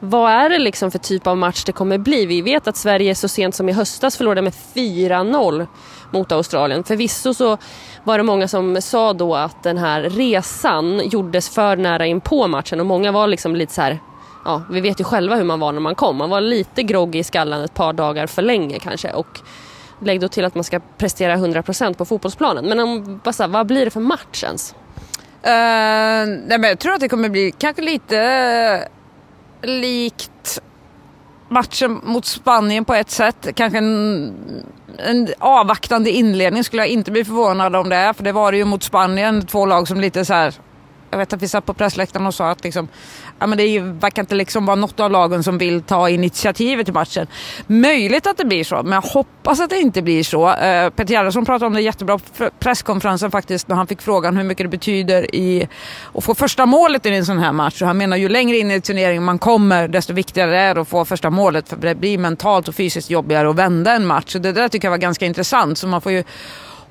vad 0.04 0.32
är 0.32 0.50
det 0.50 0.58
liksom 0.58 0.90
för 0.90 0.98
typ 0.98 1.26
av 1.26 1.36
match 1.36 1.64
det 1.64 1.72
kommer 1.72 1.98
bli? 1.98 2.26
Vi 2.26 2.42
vet 2.42 2.68
att 2.68 2.76
Sverige 2.76 3.14
så 3.14 3.28
sent 3.28 3.54
som 3.54 3.68
i 3.68 3.72
höstas 3.72 4.16
förlorade 4.16 4.42
med 4.42 4.52
4-0 4.74 5.66
mot 6.10 6.32
Australien. 6.32 6.84
Förvisso 6.84 7.34
så 7.34 7.58
var 8.04 8.18
det 8.18 8.24
många 8.24 8.48
som 8.48 8.82
sa 8.82 9.12
då 9.12 9.34
att 9.34 9.62
den 9.62 9.78
här 9.78 10.02
resan 10.02 11.08
gjordes 11.08 11.48
för 11.48 11.76
nära 11.76 12.06
in 12.06 12.20
på 12.20 12.48
matchen 12.48 12.80
och 12.80 12.86
många 12.86 13.12
var 13.12 13.26
liksom 13.26 13.56
lite 13.56 13.74
så 13.74 13.82
här 13.82 13.98
Ja, 14.44 14.62
vi 14.70 14.80
vet 14.80 15.00
ju 15.00 15.04
själva 15.04 15.36
hur 15.36 15.44
man 15.44 15.60
var 15.60 15.72
när 15.72 15.80
man 15.80 15.94
kom. 15.94 16.16
Man 16.16 16.30
var 16.30 16.40
lite 16.40 16.82
groggy 16.82 17.18
i 17.18 17.24
skallen 17.24 17.64
ett 17.64 17.74
par 17.74 17.92
dagar 17.92 18.26
för 18.26 18.42
länge 18.42 18.78
kanske. 18.78 19.12
Och 19.12 19.40
lägg 20.00 20.20
då 20.20 20.28
till 20.28 20.44
att 20.44 20.54
man 20.54 20.64
ska 20.64 20.80
prestera 20.98 21.36
100% 21.36 21.94
på 21.94 22.04
fotbollsplanen. 22.04 22.64
Men 22.68 22.80
om, 22.80 23.20
vad, 23.24 23.50
vad 23.50 23.66
blir 23.66 23.84
det 23.84 23.90
för 23.90 24.00
match 24.00 24.44
ens? 24.44 24.74
Uh, 25.46 26.30
nej 26.46 26.58
men 26.58 26.64
jag 26.64 26.78
tror 26.78 26.92
att 26.92 27.00
det 27.00 27.08
kommer 27.08 27.28
bli 27.28 27.52
kanske 27.58 27.82
lite 27.82 28.88
likt 29.66 30.60
matchen 31.48 32.00
mot 32.04 32.24
Spanien 32.24 32.84
på 32.84 32.94
ett 32.94 33.10
sätt. 33.10 33.48
Kanske 33.54 33.78
en, 33.78 34.34
en 34.98 35.28
avvaktande 35.38 36.10
inledning 36.10 36.64
skulle 36.64 36.82
jag 36.82 36.88
inte 36.88 37.10
bli 37.10 37.24
förvånad 37.24 37.76
om 37.76 37.88
det 37.88 37.96
är. 37.96 38.12
För 38.12 38.24
det 38.24 38.32
var 38.32 38.52
det 38.52 38.58
ju 38.58 38.64
mot 38.64 38.82
Spanien, 38.82 39.46
två 39.46 39.66
lag 39.66 39.88
som 39.88 40.00
lite 40.00 40.24
så 40.24 40.34
här 40.34 40.54
jag 41.14 41.18
vet 41.18 41.32
att 41.32 41.42
vi 41.42 41.48
satt 41.48 41.66
på 41.66 41.74
pressläktaren 41.74 42.26
och 42.26 42.34
sa 42.34 42.50
att 42.50 42.64
liksom, 42.64 42.88
ja, 43.44 43.48
men 43.48 43.58
det 43.58 43.80
verkar 43.80 44.22
inte 44.22 44.34
liksom 44.34 44.66
vara 44.66 44.76
något 44.76 45.00
av 45.00 45.10
lagen 45.10 45.42
som 45.42 45.58
vill 45.58 45.82
ta 45.82 46.08
initiativet 46.08 46.88
i 46.88 46.92
matchen. 46.92 47.26
Möjligt 47.66 48.26
att 48.26 48.36
det 48.36 48.44
blir 48.44 48.64
så, 48.64 48.82
men 48.82 48.92
jag 48.92 49.02
hoppas 49.02 49.60
att 49.60 49.70
det 49.70 49.78
inte 49.78 50.02
blir 50.02 50.24
så. 50.24 50.48
Uh, 50.48 50.90
Peter 50.90 51.14
Gerhardsson 51.14 51.44
pratade 51.44 51.66
om 51.66 51.72
det 51.72 51.80
jättebra 51.80 52.18
på 52.18 52.50
presskonferensen 52.58 53.30
faktiskt 53.30 53.68
när 53.68 53.76
han 53.76 53.86
fick 53.86 54.02
frågan 54.02 54.36
hur 54.36 54.44
mycket 54.44 54.64
det 54.64 54.68
betyder 54.68 55.34
i 55.34 55.68
att 56.14 56.24
få 56.24 56.34
första 56.34 56.66
målet 56.66 57.06
i 57.06 57.08
en 57.08 57.26
sån 57.26 57.38
här 57.38 57.52
match. 57.52 57.82
Och 57.82 57.88
han 57.88 57.98
menar 57.98 58.16
ju 58.16 58.28
längre 58.28 58.56
in 58.56 58.70
i 58.70 58.80
turneringen 58.80 59.24
man 59.24 59.38
kommer 59.38 59.88
desto 59.88 60.12
viktigare 60.12 60.58
är 60.58 60.74
det 60.74 60.80
att 60.80 60.88
få 60.88 61.04
första 61.04 61.30
målet 61.30 61.68
för 61.68 61.76
det 61.76 61.94
blir 61.94 62.18
mentalt 62.18 62.68
och 62.68 62.74
fysiskt 62.74 63.10
jobbigare 63.10 63.50
att 63.50 63.56
vända 63.56 63.92
en 63.92 64.06
match. 64.06 64.32
Så 64.32 64.38
det 64.38 64.52
där 64.52 64.68
tycker 64.68 64.86
jag 64.86 64.90
var 64.90 64.98
ganska 64.98 65.26
intressant. 65.26 65.78
Så 65.78 65.86
man 65.86 66.00
får 66.00 66.12
ju 66.12 66.24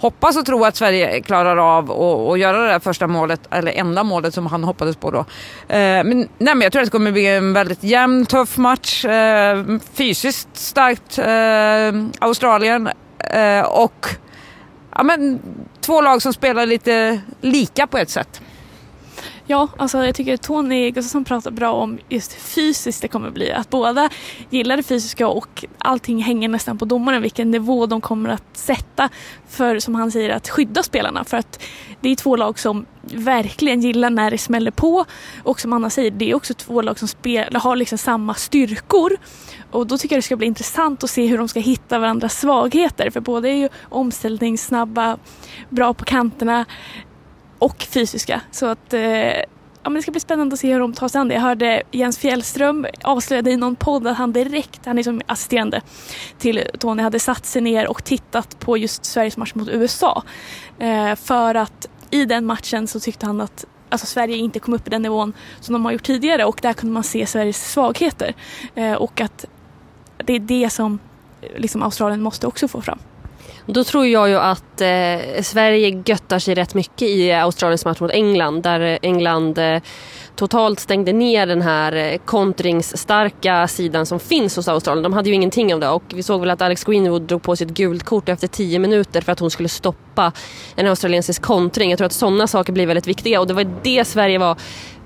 hoppas 0.03 0.37
och 0.37 0.45
tro 0.45 0.65
att 0.65 0.75
Sverige 0.75 1.21
klarar 1.21 1.77
av 1.77 1.91
att 1.91 2.39
göra 2.39 2.57
det 2.57 2.67
där 2.67 2.79
första 2.79 3.07
målet, 3.07 3.41
eller 3.51 3.71
enda 3.71 4.03
målet 4.03 4.33
som 4.33 4.45
han 4.45 4.63
hoppades 4.63 4.95
på 4.95 5.11
då. 5.11 5.19
Eh, 5.19 6.03
men, 6.03 6.17
nej, 6.17 6.55
men 6.55 6.61
jag 6.61 6.71
tror 6.71 6.81
att 6.81 6.87
det 6.87 6.91
kommer 6.91 7.11
bli 7.11 7.27
en 7.27 7.53
väldigt 7.53 7.83
jämn, 7.83 8.25
tuff 8.25 8.57
match. 8.57 9.05
Eh, 9.05 9.65
fysiskt 9.93 10.49
starkt 10.53 11.17
eh, 11.17 12.25
Australien 12.27 12.89
eh, 13.19 13.65
och 13.65 14.07
ja, 14.95 15.03
men, 15.03 15.39
två 15.81 16.01
lag 16.01 16.21
som 16.21 16.33
spelar 16.33 16.65
lite 16.65 17.21
lika 17.41 17.87
på 17.87 17.97
ett 17.97 18.09
sätt. 18.09 18.41
Ja, 19.47 19.67
alltså 19.77 20.05
jag 20.05 20.15
tycker 20.15 20.37
Tony 20.37 20.91
Gustafsson 20.91 21.25
pratar 21.25 21.51
bra 21.51 21.71
om 21.71 21.99
just 22.09 22.33
hur 22.33 22.39
fysiskt 22.39 23.01
det 23.01 23.07
kommer 23.07 23.29
bli. 23.29 23.51
Att 23.51 23.69
båda 23.69 24.09
gillar 24.49 24.77
det 24.77 24.83
fysiska 24.83 25.27
och 25.27 25.65
allting 25.77 26.23
hänger 26.23 26.49
nästan 26.49 26.77
på 26.77 26.85
domaren 26.85 27.21
vilken 27.21 27.51
nivå 27.51 27.85
de 27.85 28.01
kommer 28.01 28.29
att 28.29 28.57
sätta 28.57 29.09
för, 29.49 29.79
som 29.79 29.95
han 29.95 30.11
säger, 30.11 30.29
att 30.29 30.49
skydda 30.49 30.83
spelarna. 30.83 31.23
För 31.23 31.37
att 31.37 31.63
det 32.01 32.09
är 32.09 32.15
två 32.15 32.35
lag 32.35 32.59
som 32.59 32.85
verkligen 33.01 33.81
gillar 33.81 34.09
när 34.09 34.31
det 34.31 34.37
smäller 34.37 34.71
på. 34.71 35.05
Och 35.43 35.59
som 35.59 35.73
Anna 35.73 35.89
säger, 35.89 36.11
det 36.11 36.31
är 36.31 36.35
också 36.35 36.53
två 36.53 36.81
lag 36.81 36.99
som 36.99 37.07
spelar, 37.07 37.59
har 37.59 37.75
liksom 37.75 37.97
samma 37.97 38.33
styrkor. 38.33 39.17
Och 39.71 39.87
då 39.87 39.97
tycker 39.97 40.15
jag 40.15 40.17
det 40.17 40.25
ska 40.25 40.35
bli 40.35 40.47
intressant 40.47 41.03
att 41.03 41.09
se 41.09 41.25
hur 41.25 41.37
de 41.37 41.47
ska 41.47 41.59
hitta 41.59 41.99
varandras 41.99 42.39
svagheter. 42.39 43.09
För 43.09 43.19
båda 43.19 43.49
är 43.49 43.55
ju 43.55 43.69
omställningssnabba, 43.89 45.17
bra 45.69 45.93
på 45.93 46.05
kanterna 46.05 46.65
och 47.63 47.83
fysiska. 47.83 48.41
Så 48.51 48.65
att 48.65 48.93
eh, 48.93 49.01
ja, 49.01 49.45
men 49.83 49.93
det 49.93 50.01
ska 50.01 50.11
bli 50.11 50.19
spännande 50.19 50.53
att 50.53 50.59
se 50.59 50.73
hur 50.73 50.79
de 50.79 50.93
tar 50.93 51.07
sig 51.07 51.21
an 51.21 51.27
det. 51.27 51.33
Jag 51.33 51.41
hörde 51.41 51.83
Jens 51.91 52.17
Fjällström 52.17 52.85
avslöjade 53.03 53.51
i 53.51 53.57
någon 53.57 53.75
podd 53.75 54.07
att 54.07 54.17
han 54.17 54.33
direkt, 54.33 54.85
han 54.85 54.99
är 54.99 55.03
som 55.03 55.21
assisterande 55.25 55.81
till 56.37 56.63
Tony, 56.79 57.03
hade 57.03 57.19
satt 57.19 57.45
sig 57.45 57.61
ner 57.61 57.87
och 57.87 58.03
tittat 58.03 58.59
på 58.59 58.77
just 58.77 59.05
Sveriges 59.05 59.37
match 59.37 59.53
mot 59.55 59.69
USA. 59.69 60.23
Eh, 60.79 61.15
för 61.15 61.55
att 61.55 61.87
i 62.09 62.25
den 62.25 62.45
matchen 62.45 62.87
så 62.87 62.99
tyckte 62.99 63.25
han 63.25 63.41
att 63.41 63.65
alltså 63.89 64.07
Sverige 64.07 64.37
inte 64.37 64.59
kom 64.59 64.73
upp 64.73 64.87
i 64.87 64.89
den 64.89 65.01
nivån 65.01 65.33
som 65.59 65.73
de 65.73 65.85
har 65.85 65.91
gjort 65.91 66.03
tidigare 66.03 66.45
och 66.45 66.59
där 66.61 66.73
kunde 66.73 66.93
man 66.93 67.03
se 67.03 67.25
Sveriges 67.25 67.71
svagheter. 67.71 68.33
Eh, 68.75 68.93
och 68.93 69.21
att 69.21 69.45
det 70.17 70.33
är 70.33 70.39
det 70.39 70.69
som 70.69 70.99
liksom 71.55 71.83
Australien 71.83 72.21
måste 72.21 72.47
också 72.47 72.67
få 72.67 72.81
fram. 72.81 72.99
Då 73.65 73.83
tror 73.83 74.05
jag 74.05 74.29
ju 74.29 74.35
att 74.35 74.81
eh, 74.81 75.41
Sverige 75.41 76.03
göttar 76.05 76.39
sig 76.39 76.55
rätt 76.55 76.73
mycket 76.73 77.07
i 77.07 77.31
Australiens 77.31 77.85
match 77.85 77.99
mot 77.99 78.11
England 78.11 78.61
där 78.63 78.99
England 79.01 79.57
eh, 79.57 79.81
totalt 80.35 80.79
stängde 80.79 81.13
ner 81.13 81.47
den 81.47 81.61
här 81.61 81.93
eh, 81.93 82.17
kontringsstarka 82.17 83.67
sidan 83.67 84.05
som 84.05 84.19
finns 84.19 84.55
hos 84.55 84.67
Australien. 84.67 85.03
De 85.03 85.13
hade 85.13 85.29
ju 85.29 85.35
ingenting 85.35 85.73
av 85.73 85.79
det 85.79 85.89
och 85.89 86.03
vi 86.13 86.23
såg 86.23 86.39
väl 86.39 86.49
att 86.49 86.61
Alex 86.61 86.83
Greenwood 86.83 87.21
drog 87.21 87.41
på 87.41 87.55
sitt 87.55 87.69
gult 87.69 88.03
kort 88.03 88.29
efter 88.29 88.47
tio 88.47 88.79
minuter 88.79 89.21
för 89.21 89.31
att 89.31 89.39
hon 89.39 89.51
skulle 89.51 89.69
stoppa 89.69 90.31
en 90.75 90.87
australiensisk 90.87 91.41
kontring. 91.41 91.89
Jag 91.89 91.97
tror 91.97 92.05
att 92.05 92.13
sådana 92.13 92.47
saker 92.47 92.73
blir 92.73 92.87
väldigt 92.87 93.07
viktiga 93.07 93.39
och 93.39 93.47
det 93.47 93.53
var 93.53 93.67
det 93.83 94.05
Sverige 94.05 94.37
var 94.37 94.57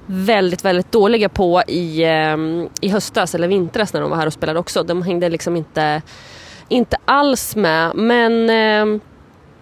väldigt, 0.06 0.66
väldigt 0.66 0.92
dåliga 0.92 1.30
på 1.30 1.64
i, 1.68 2.04
eh, 2.04 2.38
i 2.82 2.90
höstas 2.90 3.36
eller 3.36 3.48
vintras 3.48 3.94
när 3.94 4.02
de 4.02 4.10
var 4.10 4.18
här 4.18 4.28
och 4.28 4.34
spelade 4.34 4.60
också. 4.60 4.84
De 4.84 5.02
hängde 5.02 5.30
liksom 5.30 5.56
inte 5.56 6.02
inte 6.70 6.98
alls 7.06 7.56
med. 7.56 7.96
Men 7.96 8.50
eh, 8.50 9.02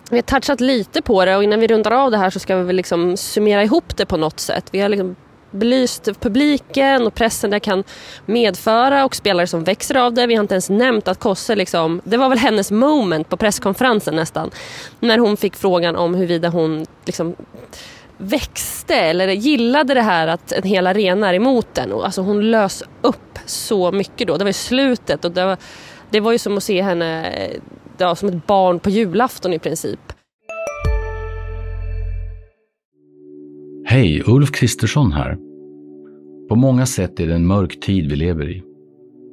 vi 0.10 0.18
har 0.18 0.22
touchat 0.22 0.62
lite 0.62 1.02
på 1.02 1.26
det 1.26 1.36
och 1.36 1.44
innan 1.44 1.60
vi 1.60 1.68
rundar 1.68 1.92
av 1.92 2.12
det 2.12 2.18
här 2.18 2.30
så 2.30 2.40
ska 2.40 2.56
vi 2.58 2.64
väl 2.64 2.76
liksom 2.76 3.18
summera 3.18 3.64
ihop 3.64 3.98
det 3.98 4.06
på 4.06 4.18
något 4.18 4.40
sätt. 4.40 4.66
Vi 4.72 4.80
har 4.80 4.90
liksom 4.90 5.16
belyst 5.52 6.10
publiken 6.20 7.08
och 7.08 7.16
pressen 7.16 7.50
det 7.50 7.60
kan 7.60 7.84
medföra 8.26 9.06
och 9.06 9.16
spelare 9.16 9.48
som 9.48 9.64
växer 9.64 9.96
av 9.96 10.14
det. 10.14 10.28
Vi 10.28 10.36
har 10.36 10.44
inte 10.44 10.54
ens 10.54 10.70
nämnt 10.70 11.08
att 11.08 11.20
Kosse, 11.20 11.56
liksom, 11.56 12.02
det 12.04 12.18
var 12.18 12.30
väl 12.30 12.38
hennes 12.38 12.72
moment 12.72 13.30
på 13.30 13.38
presskonferensen 13.38 14.16
nästan. 14.16 14.52
När 15.00 15.18
hon 15.18 15.38
fick 15.38 15.56
frågan 15.56 15.96
om 15.96 16.16
huruvida 16.16 16.50
hon 16.50 16.86
liksom 17.06 17.36
växte 18.18 18.96
eller 18.96 19.28
gillade 19.28 19.94
det 19.94 20.02
här 20.02 20.28
att 20.28 20.52
en 20.52 20.64
hel 20.64 20.88
arena 20.88 21.30
är 21.30 21.34
emot 21.34 21.68
den. 21.74 21.94
Alltså 21.94 22.22
hon 22.22 22.52
lös 22.52 22.84
upp 23.02 23.40
så 23.46 23.92
mycket 23.92 24.28
då. 24.28 24.38
Det 24.38 24.44
var 24.44 24.50
i 24.50 24.54
slutet 24.54 25.26
och 25.26 25.32
det 25.32 25.46
var, 25.46 25.58
det 26.16 26.22
var 26.22 26.32
ju 26.32 26.38
som 26.38 26.58
att 26.58 26.64
se 26.64 26.82
henne 26.82 27.34
ja, 27.98 28.16
som 28.16 28.30
ett 28.30 28.48
barn 28.48 28.80
på 28.80 28.90
julafton 28.90 29.54
i 29.54 29.60
princip. 29.60 30.00
Hej, 33.86 34.24
Ulf 34.26 34.52
Kristersson 34.52 35.12
här. 35.12 35.38
På 36.50 36.56
många 36.56 36.86
sätt 36.86 37.20
är 37.20 37.28
det 37.28 37.36
en 37.36 37.48
mörk 37.48 37.80
tid 37.80 38.10
vi 38.10 38.16
lever 38.16 38.50
i. 38.50 38.64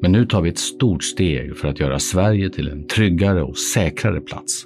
Men 0.03 0.13
nu 0.13 0.27
tar 0.27 0.43
vi 0.43 0.51
ett 0.51 0.59
stort 0.59 1.05
steg 1.05 1.57
för 1.57 1.69
att 1.69 1.81
göra 1.81 1.99
Sverige 1.99 2.51
till 2.51 2.69
en 2.69 2.87
tryggare 2.87 3.43
och 3.43 3.59
säkrare 3.59 4.21
plats. 4.21 4.65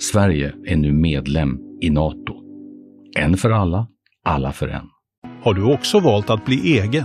Sverige 0.00 0.54
är 0.66 0.76
nu 0.76 0.92
medlem 0.92 1.58
i 1.80 1.90
Nato. 1.90 2.34
En 3.18 3.36
för 3.36 3.50
alla, 3.50 3.86
alla 4.24 4.52
för 4.52 4.68
en. 4.68 4.86
Har 5.42 5.54
du 5.54 5.72
också 5.74 6.00
valt 6.00 6.30
att 6.30 6.44
bli 6.44 6.78
egen? 6.78 7.04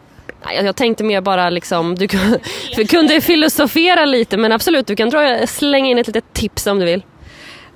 Jag 0.49 0.75
tänkte 0.75 1.03
mer 1.03 1.21
bara 1.21 1.49
liksom, 1.49 1.95
du 1.95 2.07
kunde 2.89 3.21
filosofera 3.21 4.05
lite 4.05 4.37
men 4.37 4.51
absolut, 4.51 4.87
du 4.87 4.95
kan 4.95 5.09
dra, 5.09 5.47
slänga 5.47 5.89
in 5.89 5.97
ett 5.97 6.07
litet 6.07 6.33
tips 6.33 6.67
om 6.67 6.79
du 6.79 6.85
vill. 6.85 7.03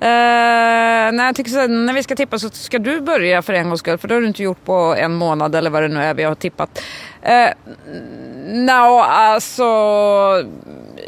Uh, 0.02 1.12
nej, 1.12 1.26
jag 1.26 1.36
tycker 1.36 1.50
så, 1.50 1.66
när 1.66 1.92
vi 1.92 2.02
ska 2.02 2.16
tippa 2.16 2.38
så 2.38 2.50
ska 2.50 2.78
du 2.78 3.00
börja 3.00 3.42
för 3.42 3.52
en 3.52 3.68
gångs 3.68 3.80
skull, 3.80 3.98
för 3.98 4.08
det 4.08 4.14
har 4.14 4.20
du 4.20 4.26
inte 4.26 4.42
gjort 4.42 4.64
på 4.64 4.94
en 4.98 5.14
månad 5.14 5.54
eller 5.54 5.70
vad 5.70 5.82
det 5.82 5.88
nu 5.88 6.00
är 6.00 6.14
vi 6.14 6.22
har 6.22 6.34
tippat. 6.34 6.82
Eh, 7.22 7.42
uh, 7.42 7.50
no, 8.46 9.00
alltså, 9.00 9.64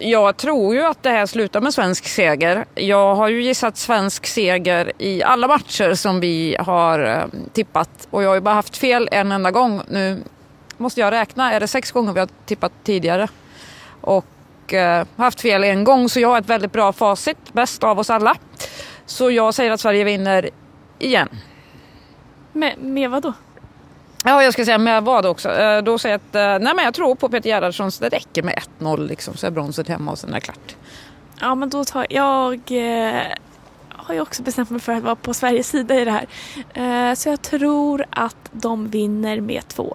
jag 0.00 0.36
tror 0.36 0.74
ju 0.74 0.82
att 0.82 1.02
det 1.02 1.10
här 1.10 1.26
slutar 1.26 1.60
med 1.60 1.74
svensk 1.74 2.06
seger. 2.06 2.64
Jag 2.74 3.14
har 3.14 3.28
ju 3.28 3.42
gissat 3.42 3.76
svensk 3.76 4.26
seger 4.26 4.92
i 4.98 5.22
alla 5.22 5.48
matcher 5.48 5.94
som 5.94 6.20
vi 6.20 6.56
har 6.58 6.98
eh, 6.98 7.24
tippat 7.52 7.90
och 8.10 8.22
jag 8.22 8.28
har 8.28 8.34
ju 8.34 8.40
bara 8.40 8.54
haft 8.54 8.76
fel 8.76 9.08
en 9.12 9.32
enda 9.32 9.50
gång. 9.50 9.82
Nu 9.88 10.22
måste 10.78 11.00
jag 11.00 11.10
räkna, 11.10 11.52
är 11.52 11.60
det 11.60 11.68
sex 11.68 11.90
gånger 11.90 12.12
vi 12.12 12.20
har 12.20 12.28
tippat 12.46 12.72
tidigare. 12.84 13.28
Och 14.00 14.74
eh, 14.74 15.06
haft 15.16 15.40
fel 15.40 15.64
en 15.64 15.84
gång 15.84 16.08
så 16.08 16.20
jag 16.20 16.28
har 16.28 16.38
ett 16.38 16.48
väldigt 16.48 16.72
bra 16.72 16.92
facit, 16.92 17.52
bäst 17.52 17.84
av 17.84 17.98
oss 17.98 18.10
alla. 18.10 18.36
Så 19.06 19.30
jag 19.30 19.54
säger 19.54 19.70
att 19.70 19.80
Sverige 19.80 20.04
vinner 20.04 20.50
igen. 20.98 21.28
Med, 22.52 22.78
med 22.78 23.10
vad 23.10 23.22
då? 23.22 23.32
Ja, 24.24 24.42
jag 24.42 24.52
ska 24.52 24.64
säga 24.64 24.78
med 24.78 25.04
vad 25.04 25.26
också. 25.26 25.50
Eh, 25.50 25.82
då 25.82 25.98
säger 25.98 26.12
jag 26.12 26.20
att 26.28 26.60
eh, 26.60 26.64
nej, 26.64 26.74
men 26.74 26.84
jag 26.84 26.94
tror 26.94 27.14
på 27.14 27.28
Peter 27.28 27.50
Gerhardsson 27.50 27.92
så 27.92 28.04
det 28.04 28.08
räcker 28.08 28.42
med 28.42 28.58
1-0 28.78 29.08
liksom, 29.08 29.36
så 29.36 29.46
är 29.46 29.50
bronset 29.50 29.88
hemma 29.88 30.10
och 30.10 30.18
sen 30.18 30.30
är 30.30 30.34
det 30.34 30.40
klart. 30.40 30.76
Ja, 31.40 31.54
men 31.54 31.68
då 31.68 31.84
tar 31.84 32.06
jag... 32.10 32.60
Eh, 32.68 33.22
har 34.08 34.14
ju 34.14 34.20
också 34.20 34.42
bestämt 34.42 34.70
mig 34.70 34.80
för 34.80 34.92
att 34.92 35.02
vara 35.02 35.16
på 35.16 35.34
Sveriges 35.34 35.68
sida 35.68 36.00
i 36.00 36.04
det 36.04 36.10
här. 36.10 36.26
Eh, 36.74 37.14
så 37.14 37.28
jag 37.28 37.42
tror 37.42 38.04
att 38.10 38.50
de 38.52 38.88
vinner 38.88 39.40
med 39.40 39.62
2-1. 39.62 39.92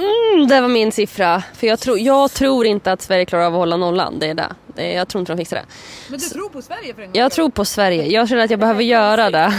Mm, 0.00 0.48
det 0.48 0.60
var 0.60 0.68
min 0.68 0.92
siffra. 0.92 1.42
För 1.54 1.66
jag, 1.66 1.80
tro, 1.80 1.96
jag 1.96 2.32
tror 2.32 2.66
inte 2.66 2.92
att 2.92 3.02
Sverige 3.02 3.24
klarar 3.24 3.44
av 3.44 3.54
att 3.54 3.58
hålla 3.58 3.76
nollan. 3.76 4.18
Det 4.18 4.26
är 4.26 4.34
det. 4.34 4.52
det 4.66 4.92
är, 4.92 4.96
jag 4.96 5.08
tror 5.08 5.20
inte 5.20 5.32
de 5.32 5.38
fixar 5.38 5.56
det. 5.56 5.64
Men 6.08 6.18
du 6.18 6.28
tror 6.28 6.48
på 6.48 6.62
Sverige 6.62 6.94
för 6.94 7.02
en 7.02 7.08
gång? 7.08 7.20
Jag 7.20 7.32
tror 7.32 7.50
på 7.50 7.64
Sverige. 7.64 8.06
Jag 8.06 8.28
känner 8.28 8.44
att 8.44 8.50
jag 8.50 8.60
behöver 8.60 8.82
göra 8.82 9.30
det. 9.30 9.54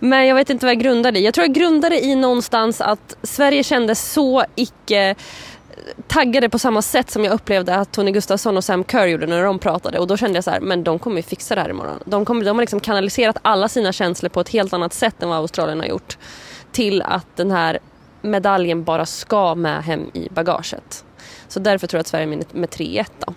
Men 0.00 0.26
jag 0.26 0.34
vet 0.34 0.50
inte 0.50 0.66
vad 0.66 0.70
jag 0.70 0.82
grundade 0.82 1.18
i. 1.18 1.24
Jag 1.24 1.34
tror 1.34 1.46
jag 1.46 1.54
grundade 1.54 2.04
i 2.04 2.14
någonstans 2.14 2.80
att 2.80 3.16
Sverige 3.22 3.62
kändes 3.62 4.12
så 4.12 4.44
icke 4.54 5.14
taggade 6.06 6.48
på 6.48 6.58
samma 6.58 6.82
sätt 6.82 7.10
som 7.10 7.24
jag 7.24 7.34
upplevde 7.34 7.74
att 7.74 7.92
Tony 7.92 8.10
Gustafsson 8.10 8.56
och 8.56 8.64
Sam 8.64 8.84
Kerr 8.84 9.06
gjorde 9.06 9.26
när 9.26 9.44
de 9.44 9.58
pratade. 9.58 9.98
Och 9.98 10.06
då 10.06 10.16
kände 10.16 10.36
jag 10.36 10.44
så 10.44 10.50
här, 10.50 10.60
men 10.60 10.84
de 10.84 10.98
kommer 10.98 11.16
ju 11.16 11.22
fixa 11.22 11.54
det 11.54 11.60
här 11.60 11.70
imorgon. 11.70 11.98
De, 12.04 12.24
kommer, 12.24 12.44
de 12.44 12.56
har 12.56 12.62
liksom 12.62 12.80
kanaliserat 12.80 13.36
alla 13.42 13.68
sina 13.68 13.92
känslor 13.92 14.30
på 14.30 14.40
ett 14.40 14.48
helt 14.48 14.72
annat 14.72 14.92
sätt 14.92 15.22
än 15.22 15.28
vad 15.28 15.38
Australien 15.38 15.80
har 15.80 15.86
gjort. 15.86 16.18
Till 16.72 17.02
att 17.02 17.36
den 17.36 17.50
här 17.50 17.78
medaljen 18.22 18.84
bara 18.84 19.06
ska 19.06 19.54
med 19.54 19.84
hem 19.84 20.10
i 20.14 20.28
bagaget. 20.30 21.04
Så 21.48 21.60
därför 21.60 21.86
tror 21.86 21.98
jag 21.98 22.00
att 22.00 22.06
Sverige 22.06 22.26
vinner 22.26 22.46
med 22.52 22.68
3-1 22.68 23.06
då. 23.26 23.34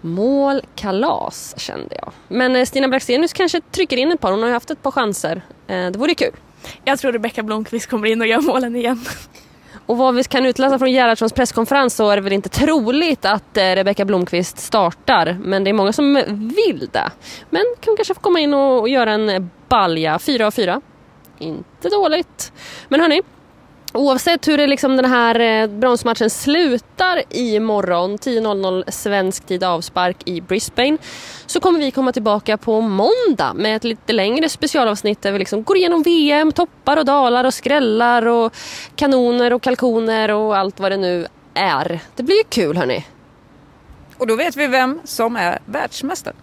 Mål 0.00 0.62
kalas 0.74 1.54
kände 1.58 1.94
jag. 1.94 2.12
Men 2.28 2.56
eh, 2.56 2.64
Stina 2.64 2.88
Blackstenius 2.88 3.32
kanske 3.32 3.60
trycker 3.60 3.96
in 3.96 4.12
ett 4.12 4.20
par. 4.20 4.30
Hon 4.30 4.40
har 4.40 4.48
ju 4.48 4.52
haft 4.52 4.70
ett 4.70 4.82
par 4.82 4.90
chanser. 4.90 5.42
Eh, 5.66 5.86
det 5.90 5.98
vore 5.98 6.14
kul. 6.14 6.32
Jag 6.84 6.98
tror 6.98 7.12
Rebecka 7.12 7.42
Blomqvist 7.42 7.90
kommer 7.90 8.08
in 8.08 8.20
och 8.20 8.26
gör 8.26 8.40
målen 8.40 8.76
igen. 8.76 9.04
Och 9.86 9.96
vad 9.96 10.14
vi 10.14 10.24
kan 10.24 10.46
utläsa 10.46 10.78
från 10.78 10.92
Gerhardssons 10.92 11.32
presskonferens 11.32 11.94
så 11.94 12.10
är 12.10 12.16
det 12.16 12.22
väl 12.22 12.32
inte 12.32 12.48
troligt 12.48 13.24
att 13.24 13.56
eh, 13.56 13.62
Rebecka 13.62 14.04
Blomqvist 14.04 14.58
startar. 14.58 15.38
Men 15.40 15.64
det 15.64 15.70
är 15.70 15.74
många 15.74 15.92
som 15.92 16.14
vill 16.56 16.88
det. 16.92 17.10
Men 17.50 17.62
kan 17.80 17.96
kanske 17.96 18.14
få 18.14 18.20
komma 18.20 18.40
in 18.40 18.54
och 18.54 18.88
göra 18.88 19.12
en 19.12 19.50
balja. 19.68 20.18
4 20.18 20.46
av 20.46 20.50
4. 20.50 20.80
Inte 21.38 21.88
dåligt. 21.88 22.52
Men 22.88 23.00
hörni, 23.00 23.22
Oavsett 23.96 24.48
hur 24.48 24.58
det 24.58 24.66
liksom 24.66 24.96
den 24.96 25.04
här 25.04 25.40
eh, 25.40 25.66
bronsmatchen 25.66 26.30
slutar 26.30 27.22
imorgon 27.30 28.16
10.00 28.16 28.90
svensk 28.90 29.46
tid 29.46 29.64
avspark 29.64 30.16
i 30.24 30.40
Brisbane 30.40 30.98
så 31.46 31.60
kommer 31.60 31.78
vi 31.78 31.90
komma 31.90 32.12
tillbaka 32.12 32.56
på 32.56 32.80
måndag 32.80 33.54
med 33.54 33.76
ett 33.76 33.84
lite 33.84 34.12
längre 34.12 34.48
specialavsnitt 34.48 35.22
där 35.22 35.32
vi 35.32 35.38
liksom 35.38 35.62
går 35.62 35.76
igenom 35.76 36.02
VM, 36.02 36.52
toppar 36.52 36.96
och 36.96 37.04
dalar 37.04 37.44
och 37.44 37.54
skrällar 37.54 38.26
och 38.26 38.52
kanoner 38.96 39.52
och 39.52 39.62
kalkoner 39.62 40.30
och 40.30 40.56
allt 40.56 40.80
vad 40.80 40.92
det 40.92 40.96
nu 40.96 41.26
är. 41.54 42.00
Det 42.16 42.22
blir 42.22 42.42
kul 42.48 42.76
hörni. 42.76 43.06
Och 44.18 44.26
då 44.26 44.36
vet 44.36 44.56
vi 44.56 44.66
vem 44.66 45.00
som 45.04 45.36
är 45.36 45.58
världsmästare. 45.64 46.34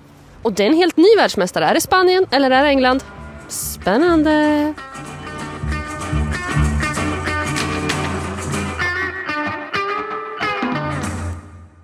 Och 0.42 0.54
det 0.54 0.64
är 0.64 0.68
en 0.68 0.76
helt 0.78 0.98
ny 0.98 1.16
världsmästare. 1.18 1.66
Är 1.66 1.74
det 1.74 1.82
Spanien 1.82 2.26
eller 2.32 2.52
är 2.52 2.64
det 2.64 2.70
England? 2.70 3.04
Spännande! 3.48 4.74